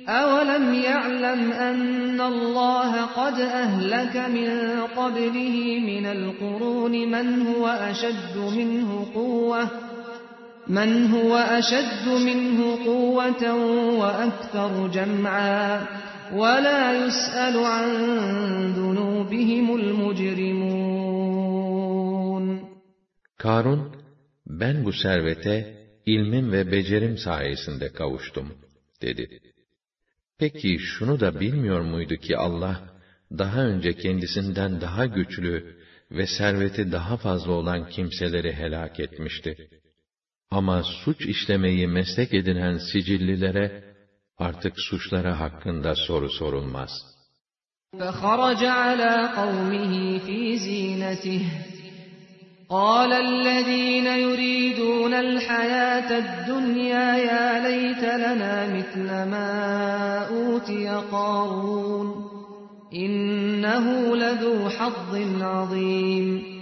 أَوَلَمْ 0.08 0.74
يَعْلَمْ 0.74 1.51
أَنَّ 1.51 2.22
اللَّهَ 2.22 3.05
قَدْ 3.05 3.39
أَهْلَكَ 3.39 4.16
مِنْ 4.18 4.82
قَبْلِهِ 4.95 5.80
مِنَ 5.80 6.05
الْقُرُونِ 6.05 7.12
مَنْ 7.12 7.47
هُوَ 7.47 7.68
أَشَدُّ 7.68 8.38
مِنْهُ 8.38 9.05
قُوَّةً 9.14 9.70
مَنْ 10.68 11.12
هُوَ 11.12 11.36
أَشَدُّ 11.36 12.08
مِنْهُ 12.08 12.86
قُوَّةً 12.86 13.53
وَأَكْثَرُ 13.99 14.88
جَمْعًا 14.88 15.86
وَلَا 16.34 17.05
يُسْأَلُ 17.05 17.58
عَنْ 17.58 17.88
ذُنُوبِهِمُ 18.80 19.76
الْمُجْرِمُونَ 19.76 21.18
Karun, 23.38 23.95
ben 24.47 24.86
bu 24.86 24.93
servete 24.93 25.76
ilmim 26.05 26.51
ve 26.51 26.72
becerim 26.72 27.18
sayesinde 27.18 27.89
kavuştum, 27.93 28.47
dedi. 29.01 29.39
Peki 30.38 30.78
şunu 30.78 31.20
da 31.20 31.40
bilmiyor 31.40 31.80
muydu 31.80 32.16
ki 32.16 32.36
Allah, 32.36 32.80
daha 33.38 33.61
önce 33.61 33.92
kendisinden 33.92 34.80
daha 34.80 35.07
güçlü 35.07 35.76
ve 36.11 36.26
serveti 36.26 36.92
daha 36.92 37.16
fazla 37.16 37.53
olan 37.53 37.88
kimseleri 37.88 38.53
helak 38.53 39.00
etmişti. 39.00 39.68
Ama 40.50 40.82
suç 40.82 41.26
işlemeyi 41.26 41.86
meslek 41.86 42.34
edinen 42.34 42.78
sicillilere, 42.92 43.94
artık 44.38 44.72
suçları 44.76 45.30
hakkında 45.30 45.94
soru 45.94 46.30
sorulmaz. 46.30 46.90
فَخَرَجَ 47.94 48.62
عَلَى 48.82 49.14
قَوْمِهِ 49.36 49.92
فِي 50.26 50.57
زِينَتِهِ 50.66 51.42
قال 52.68 53.12
الذين 53.12 54.07
يريدون 54.07 55.14
الحياة 55.14 56.11
الدنيا 56.18 57.09
يا 57.16 57.68
ليت 57.68 58.05
لنا 58.22 58.55
مثل 58.76 59.07
ما 59.32 59.48
أوتي 60.36 60.88
قارون 60.88 62.07
إنه 62.94 64.16
لذو 64.16 64.68
حظ 64.68 65.12
عظيم 65.42 66.53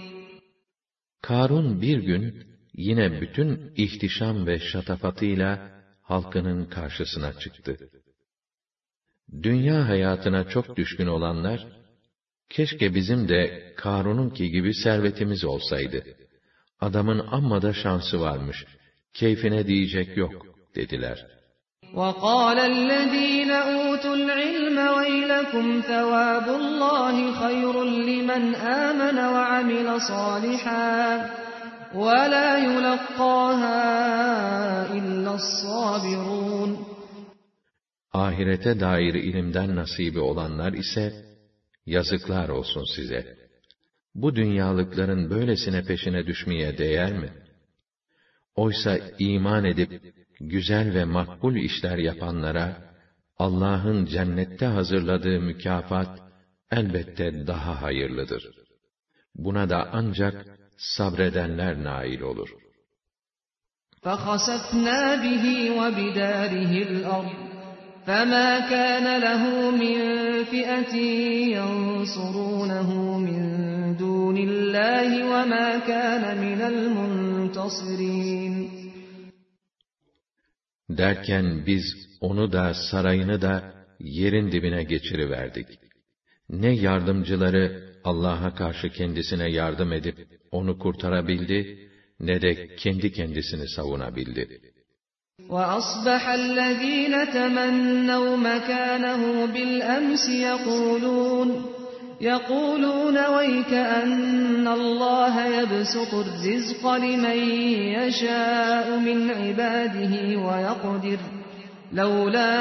Karun 1.21 1.81
bir 1.81 1.97
gün 1.97 2.43
yine 2.73 3.21
bütün 3.21 3.73
ihtişam 3.75 4.47
ve 4.47 4.59
şatafatıyla 4.59 5.71
halkının 6.01 6.65
karşısına 6.65 7.33
çıktı. 7.33 7.77
Dünya 9.43 9.87
hayatına 9.87 10.49
çok 10.49 10.77
düşkün 10.77 11.07
olanlar, 11.07 11.67
keşke 12.49 12.95
bizim 12.95 13.29
de 13.29 13.73
Karun'unki 13.77 14.51
gibi 14.51 14.73
servetimiz 14.73 15.45
olsaydı. 15.45 16.03
Adamın 16.79 17.19
amma 17.31 17.61
da 17.61 17.73
şansı 17.73 18.21
varmış, 18.21 18.65
keyfine 19.13 19.67
diyecek 19.67 20.17
yok, 20.17 20.33
dediler. 20.75 21.41
وَقَالَ 21.99 22.57
الَّذ۪ينَ 22.73 23.51
أُوتُوا 23.51 24.15
الْعِلْمَ 24.21 24.77
وَيْلَكُمْ 24.97 25.65
ثَوَابُ 25.91 26.47
اللّٰهِ 26.61 27.15
خَيْرٌ 27.41 27.75
لِمَنْ 28.09 28.43
آمَنَ 28.85 29.17
وَعَمِلَ 29.35 29.87
صَالِحًا 30.11 30.95
وَلَا 31.95 32.49
يُلَقَّاهَا 32.67 33.81
إِلَّا 34.97 35.31
الصَّابِرُونَ 35.39 36.71
Ahirete 38.13 38.79
dair 38.79 39.13
ilimden 39.13 39.75
nasibi 39.75 40.19
olanlar 40.19 40.73
ise, 40.73 41.24
yazıklar 41.85 42.49
olsun 42.49 42.85
size. 42.95 43.37
Bu 44.15 44.35
dünyalıkların 44.35 45.29
böylesine 45.29 45.83
peşine 45.83 46.27
düşmeye 46.27 46.77
değer 46.77 47.13
mi? 47.13 47.33
Oysa 48.55 48.99
iman 49.19 49.65
edip, 49.65 50.13
güzel 50.39 50.93
ve 50.93 51.05
makbul 51.05 51.55
işler 51.55 51.97
yapanlara, 51.97 52.91
Allah'ın 53.37 54.05
cennette 54.05 54.65
hazırladığı 54.65 55.39
mükafat, 55.39 56.19
elbette 56.71 57.47
daha 57.47 57.81
hayırlıdır. 57.81 58.43
Buna 59.35 59.69
da 59.69 59.89
ancak 59.91 60.45
sabredenler 60.77 61.83
nail 61.83 62.21
olur. 62.21 62.49
فَخَسَفْنَا 64.03 65.01
بِهِ 65.23 65.45
وَبِدَارِهِ 65.77 66.73
الْأَرْضِ 66.87 67.44
فَمَا 68.06 68.50
كَانَ 68.72 69.06
لَهُ 69.26 69.42
مِنْ 69.82 69.98
فِئَةٍ 70.52 70.94
يَنْصُرُونَهُ 71.58 72.90
مِنْ 73.26 73.42
دُونِ 74.02 74.36
اللّٰهِ 74.48 75.10
وَمَا 75.32 75.68
كَانَ 75.90 76.22
مِنَ 76.44 76.60
الْمُنْتَصِرِينَ 76.72 78.54
Derken 80.90 81.66
biz 81.66 81.82
onu 82.20 82.52
da 82.52 82.74
sarayını 82.90 83.42
da 83.42 83.74
yerin 84.00 84.52
dibine 84.52 84.84
geçiriverdik. 84.84 85.66
Ne 86.50 86.74
yardımcıları 86.74 87.92
Allah'a 88.04 88.54
karşı 88.54 88.88
kendisine 88.90 89.50
yardım 89.50 89.92
edip 89.92 90.16
onu 90.50 90.78
kurtarabildi, 90.78 91.88
ne 92.20 92.42
de 92.42 92.76
kendi 92.76 93.12
kendisini 93.12 93.68
savunabildi.'' 93.68 94.75
وَأَصْبَحَ 95.50 96.28
الَّذ۪ينَ 96.28 97.30
تَمَنَّوْا 97.32 98.36
مَكَانَهُ 98.36 99.46
بِالْأَمْسِ 99.46 100.28
يَقُولُونَ 100.28 101.62
يَقُولُونَ 102.20 103.26
وَيْكَ 103.26 103.72
أَنَّ 103.74 104.68
اللّٰهَ 104.68 105.46
يَبْسُطُ 105.46 106.14
الرِّزْقَ 106.14 106.94
لِمَنْ 106.94 107.38
يَشَاءُ 108.02 108.98
مِنْ 108.98 109.30
عِبَادِهِ 109.30 110.14
وَيَقْدِرُ 110.46 111.18
لَوْلَا 111.92 112.52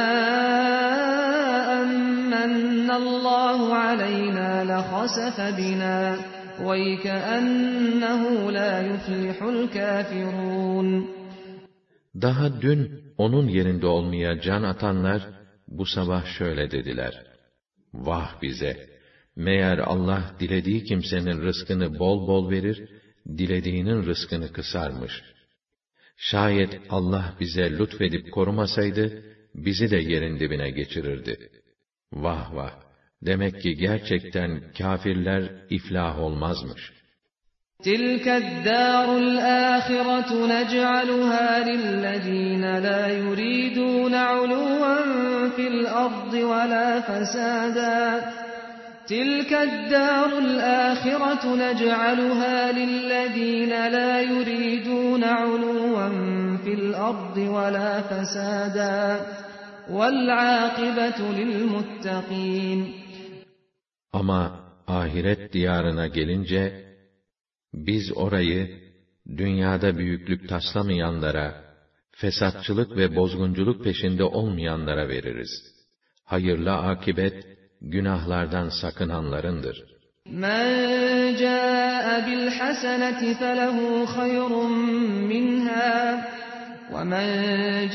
أَمَّنَّ 1.82 2.92
اللّٰهُ 2.92 3.76
عَلَيْنَا 3.76 4.64
لَخَسَفَ 4.64 5.42
بِنَا 5.42 6.18
وَيْكَأَنَّهُ 6.64 8.52
لَا 8.52 8.82
يُفْلِحُ 8.82 9.44
الْكَافِرُونَ 9.44 11.25
Daha 12.22 12.62
dün 12.62 13.04
onun 13.18 13.48
yerinde 13.48 13.88
olmaya 13.88 14.42
can 14.42 14.64
atanlar 14.64 15.30
bu 15.68 15.86
sabah 15.86 16.26
şöyle 16.38 16.72
dediler. 16.72 17.24
Vah 17.94 18.42
bize! 18.42 18.96
Meğer 19.36 19.78
Allah 19.78 20.36
dilediği 20.40 20.84
kimsenin 20.84 21.42
rızkını 21.42 22.00
bol 22.00 22.28
bol 22.28 22.52
verir, 22.52 22.90
dilediğinin 23.28 24.06
rızkını 24.06 24.52
kısarmış. 24.52 25.24
Şayet 26.18 26.82
Allah 26.90 27.36
bize 27.40 27.72
lütfedip 27.72 28.32
korumasaydı, 28.32 29.24
bizi 29.56 29.92
de 29.92 29.98
yerin 29.98 30.40
dibine 30.40 30.70
geçirirdi. 30.70 31.50
Vah 32.14 32.56
vah! 32.56 32.86
Demek 33.22 33.62
ki 33.62 33.76
gerçekten 33.76 34.74
kâfirler 34.78 35.52
iflah 35.70 36.20
olmazmış. 36.20 36.95
تِلْكَ 37.86 38.28
الدَّارُ 38.28 39.18
الْآخِرَةُ 39.18 40.32
نَجْعَلُهَا 40.46 41.48
لِلَّذ۪ينَ 41.70 42.78
لَا 42.78 43.08
يُرِيدُونَ 43.08 44.14
عُلُوًّا 44.14 44.98
فِي 45.56 45.68
الْأَرْضِ 45.68 46.34
وَلَا 46.34 47.02
فَسَادًا 47.02 48.32
تِلْكَ 49.08 49.54
الدَّارُ 49.54 50.30
الْآخِرَةُ 50.38 51.44
نَجْعَلُهَا 51.56 52.72
لِلَّذ۪ينَ 52.72 53.70
لَا 53.70 54.22
يُرِيدُونَ 54.22 55.24
عُلُوًّا 55.24 56.10
فِي 56.64 56.74
الْأَرْضِ 56.74 57.38
وَلَا 57.38 58.02
فَسَادًا 58.02 59.20
وَالْعَاقِبَةُ 59.90 61.20
لِلْمُتَّقِينَ 61.40 62.80
Ama 64.14 64.52
ahiret 64.88 65.54
diyarına 65.54 66.08
gelince, 66.08 66.85
Biz 67.76 68.18
orayı, 68.18 68.80
dünyada 69.38 69.98
büyüklük 69.98 70.50
taslamayanlara, 70.50 71.62
fesatçılık 72.12 72.98
ve 72.98 73.16
bozgunculuk 73.16 73.84
peşinde 73.84 74.24
olmayanlara 74.24 75.08
veririz. 75.08 75.50
Hayırlı 76.26 76.74
akibet, 76.74 77.46
günahlardan 77.82 78.70
sakınanlarındır. 78.82 79.96
مَنْ 80.46 80.66
جَاءَ 81.44 82.08
بِالْحَسَنَةِ 82.28 83.22
فَلَهُ 83.42 83.78
خَيْرٌ 84.18 84.52
مِّنْهَا 85.34 85.94
وَمَنْ 86.94 87.28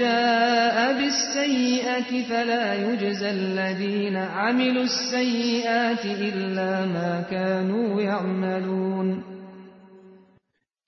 جَاءَ 0.03 0.77
بِالسَّيِّئَةِ 0.99 2.11
فَلَا 2.31 2.67
يُجْزَى 2.87 3.31
الَّذ۪ينَ 3.39 4.17
عَمِلُوا 4.17 4.87
السَّيِّئَاتِ 4.93 6.05
اِلَّا 6.29 6.73
مَا 6.97 7.13
كَانُوا 7.33 8.03
يَعْمَلُونَ 8.03 9.30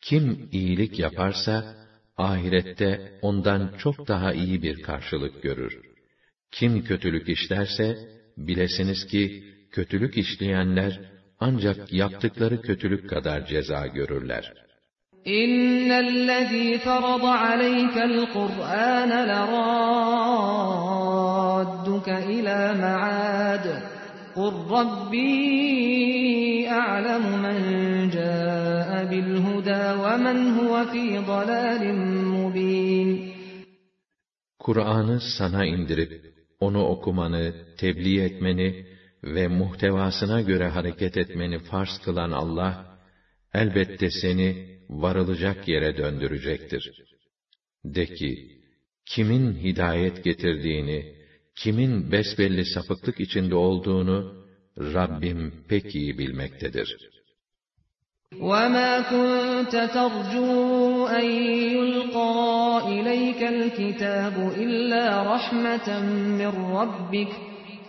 kim 0.02 0.48
iyilik 0.52 0.98
yaparsa, 0.98 1.64
ahirette 2.16 3.00
ondan 3.22 3.70
çok 3.78 4.08
daha 4.08 4.32
iyi 4.32 4.62
bir 4.62 4.82
karşılık 4.82 5.42
görür. 5.42 5.80
Kim 6.50 6.82
kötülük 6.82 7.28
işlerse, 7.28 7.96
bilesiniz 8.36 9.04
ki, 9.04 9.32
kötülük 9.70 10.16
işleyenler, 10.16 11.00
ancak 11.40 11.92
yaptıkları 11.92 12.62
kötülük 12.62 13.08
kadar 13.08 13.44
ceza 13.46 13.86
görürler. 13.86 14.52
İnnellezî 15.24 16.78
ferada 16.78 17.40
aleykel 17.40 18.32
Kur'ân 18.32 19.10
lerâdduke 19.10 19.62
ilâ 22.32 22.72
me'âd. 22.74 23.91
قُلْ 24.37 24.53
رَبِّي 24.77 25.37
أَعْلَمُ 26.81 27.23
مَنْ 27.45 27.59
جَاءَ 28.17 28.89
بِالْهُدَى 29.11 29.83
وَمَنْ 30.03 30.37
هُوَ 30.57 30.73
فِي 30.91 31.05
ضَلَالٍ 31.31 31.83
مُبِينٍ 32.37 33.09
Kur'an'ı 34.59 35.19
sana 35.37 35.65
indirip, 35.65 36.11
onu 36.59 36.85
okumanı, 36.85 37.53
tebliğ 37.77 38.21
etmeni 38.21 38.75
ve 39.23 39.47
muhtevasına 39.47 40.41
göre 40.41 40.67
hareket 40.67 41.17
etmeni 41.17 41.59
farz 41.59 41.97
kılan 42.05 42.31
Allah, 42.31 42.77
elbette 43.53 44.09
seni 44.21 44.57
varılacak 44.89 45.67
yere 45.67 45.97
döndürecektir. 45.97 46.91
De 47.85 48.05
ki, 48.05 48.59
kimin 49.05 49.53
hidayet 49.53 50.23
getirdiğini, 50.23 51.05
kimin 51.55 52.11
besbelli 52.11 52.65
sapıklık 52.65 53.19
içinde 53.19 53.55
olduğunu 53.55 54.45
Rabbim 54.77 55.53
pek 55.69 55.95
iyi 55.95 56.17
bilmektedir. 56.17 56.97
وَمَا 58.51 58.91
كُنْتَ 59.11 59.73
تَرْجُو 59.97 61.07
أَنْ 61.19 61.27
يُلْقَى 61.77 62.35
إِلَيْكَ 62.95 63.41
الْكِتَابُ 63.55 64.35
إِلَّا 64.63 65.05
رَحْمَةً 65.33 65.87
مِّنْ 66.39 66.53
رَبِّكَ 66.79 67.31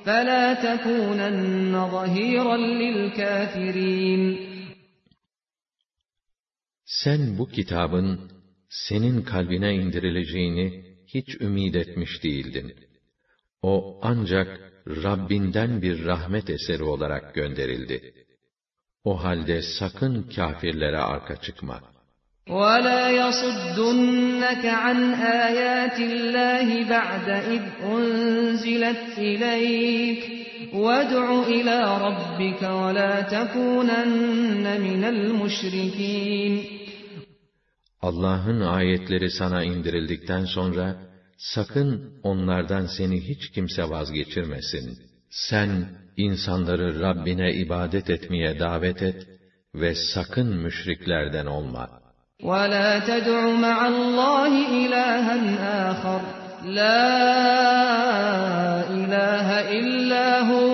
فَلَا 0.04 0.44
تَكُونَنَّ 0.66 1.74
ظَهِيرًا 1.94 2.56
لِلْكَافِرِينَ 2.82 4.22
Sen 6.84 7.38
bu 7.38 7.48
kitabın 7.48 8.30
senin 8.68 9.22
kalbine 9.22 9.74
indirileceğini 9.74 10.84
hiç 11.06 11.40
ümid 11.40 11.74
etmiş 11.74 12.22
değildin. 12.24 12.74
O 13.62 14.00
ancak 14.02 14.68
Rabbinden 14.88 15.82
bir 15.82 16.06
rahmet 16.06 16.50
eseri 16.50 16.82
olarak 16.82 17.34
gönderildi. 17.34 18.14
O 19.04 19.24
halde 19.24 19.62
sakın 19.62 20.22
kâfirlere 20.22 20.98
arka 20.98 21.36
çıkma. 21.36 21.80
وَلَا 22.48 23.02
يَصُدُّنَّكَ 23.22 24.64
عَنْ 24.84 24.98
آيَاتِ 25.46 25.98
اللّٰهِ 26.12 26.68
بَعْدَ 26.94 27.28
اِذْ 27.54 27.64
اُنْزِلَتْ 27.94 29.04
اِلَيْكَ 29.30 30.22
وَادْعُ 30.82 31.26
إِلَى 31.56 31.78
رَبِّكَ 32.06 32.62
وَلَا 32.80 33.14
تَكُونَنَّ 33.34 34.66
مِنَ 34.86 35.02
الْمُشْرِكِينَ 35.14 36.54
Allah'ın 38.02 38.60
ayetleri 38.60 39.30
sana 39.30 39.64
indirildikten 39.64 40.44
sonra, 40.44 40.96
sakın 41.36 42.20
onlardan 42.22 42.86
seni 42.86 43.28
hiç 43.28 43.50
kimse 43.50 43.90
vazgeçirmesin. 43.90 44.98
Sen, 45.30 45.88
insanları 46.16 47.00
Rabbine 47.00 47.52
ibadet 47.54 48.10
etmeye 48.10 48.58
davet 48.58 49.02
et 49.02 49.26
ve 49.74 49.94
sakın 49.94 50.56
müşriklerden 50.56 51.46
olma. 51.46 51.88
وَلَا 52.42 52.90
تَدْعُ 53.10 53.40
مَعَ 53.66 53.78
اللّٰهِ 53.94 54.52
إِلَٰهًا 54.82 55.36
آخَرَ 55.90 56.20
لَا 56.78 57.04
إِلَٰهَ 58.98 59.48
إِلَّا 59.78 60.28
هُوَ 60.50 60.70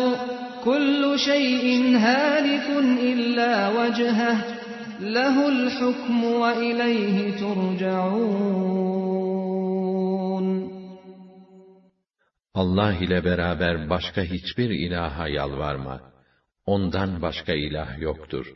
كُلُّ 0.65 1.03
شَيْءٍ 1.19 1.67
هَالِكٌ 2.07 2.69
إِلَّا 3.13 3.55
وَجْهَهُ 3.79 4.37
لَهُ 5.01 5.37
الْحُكْمُ 5.49 6.25
وَإِلَيْهِ 6.25 7.17
تُرْجَعُونَ 7.43 9.28
Allah 12.54 12.94
ile 12.94 13.26
beraber 13.26 13.90
başka 13.90 14.24
hiçbir 14.24 14.70
ilaha 14.70 15.28
yalvarma. 15.28 16.14
Ondan 16.66 17.22
başka 17.22 17.54
ilah 17.54 18.00
yoktur. 18.00 18.56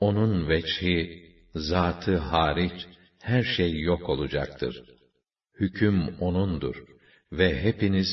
Onun 0.00 0.48
veçhi, 0.48 1.26
zatı 1.54 2.16
hariç 2.16 2.86
her 3.20 3.42
şey 3.42 3.80
yok 3.80 4.08
olacaktır. 4.08 4.82
Hüküm 5.60 6.20
O'nundur 6.20 6.84
ve 7.32 7.62
hepiniz 7.62 8.08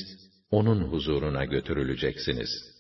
O'nun 0.52 0.82
huzuruna 0.82 1.46
götürüleceksiniz.'' 1.46 2.73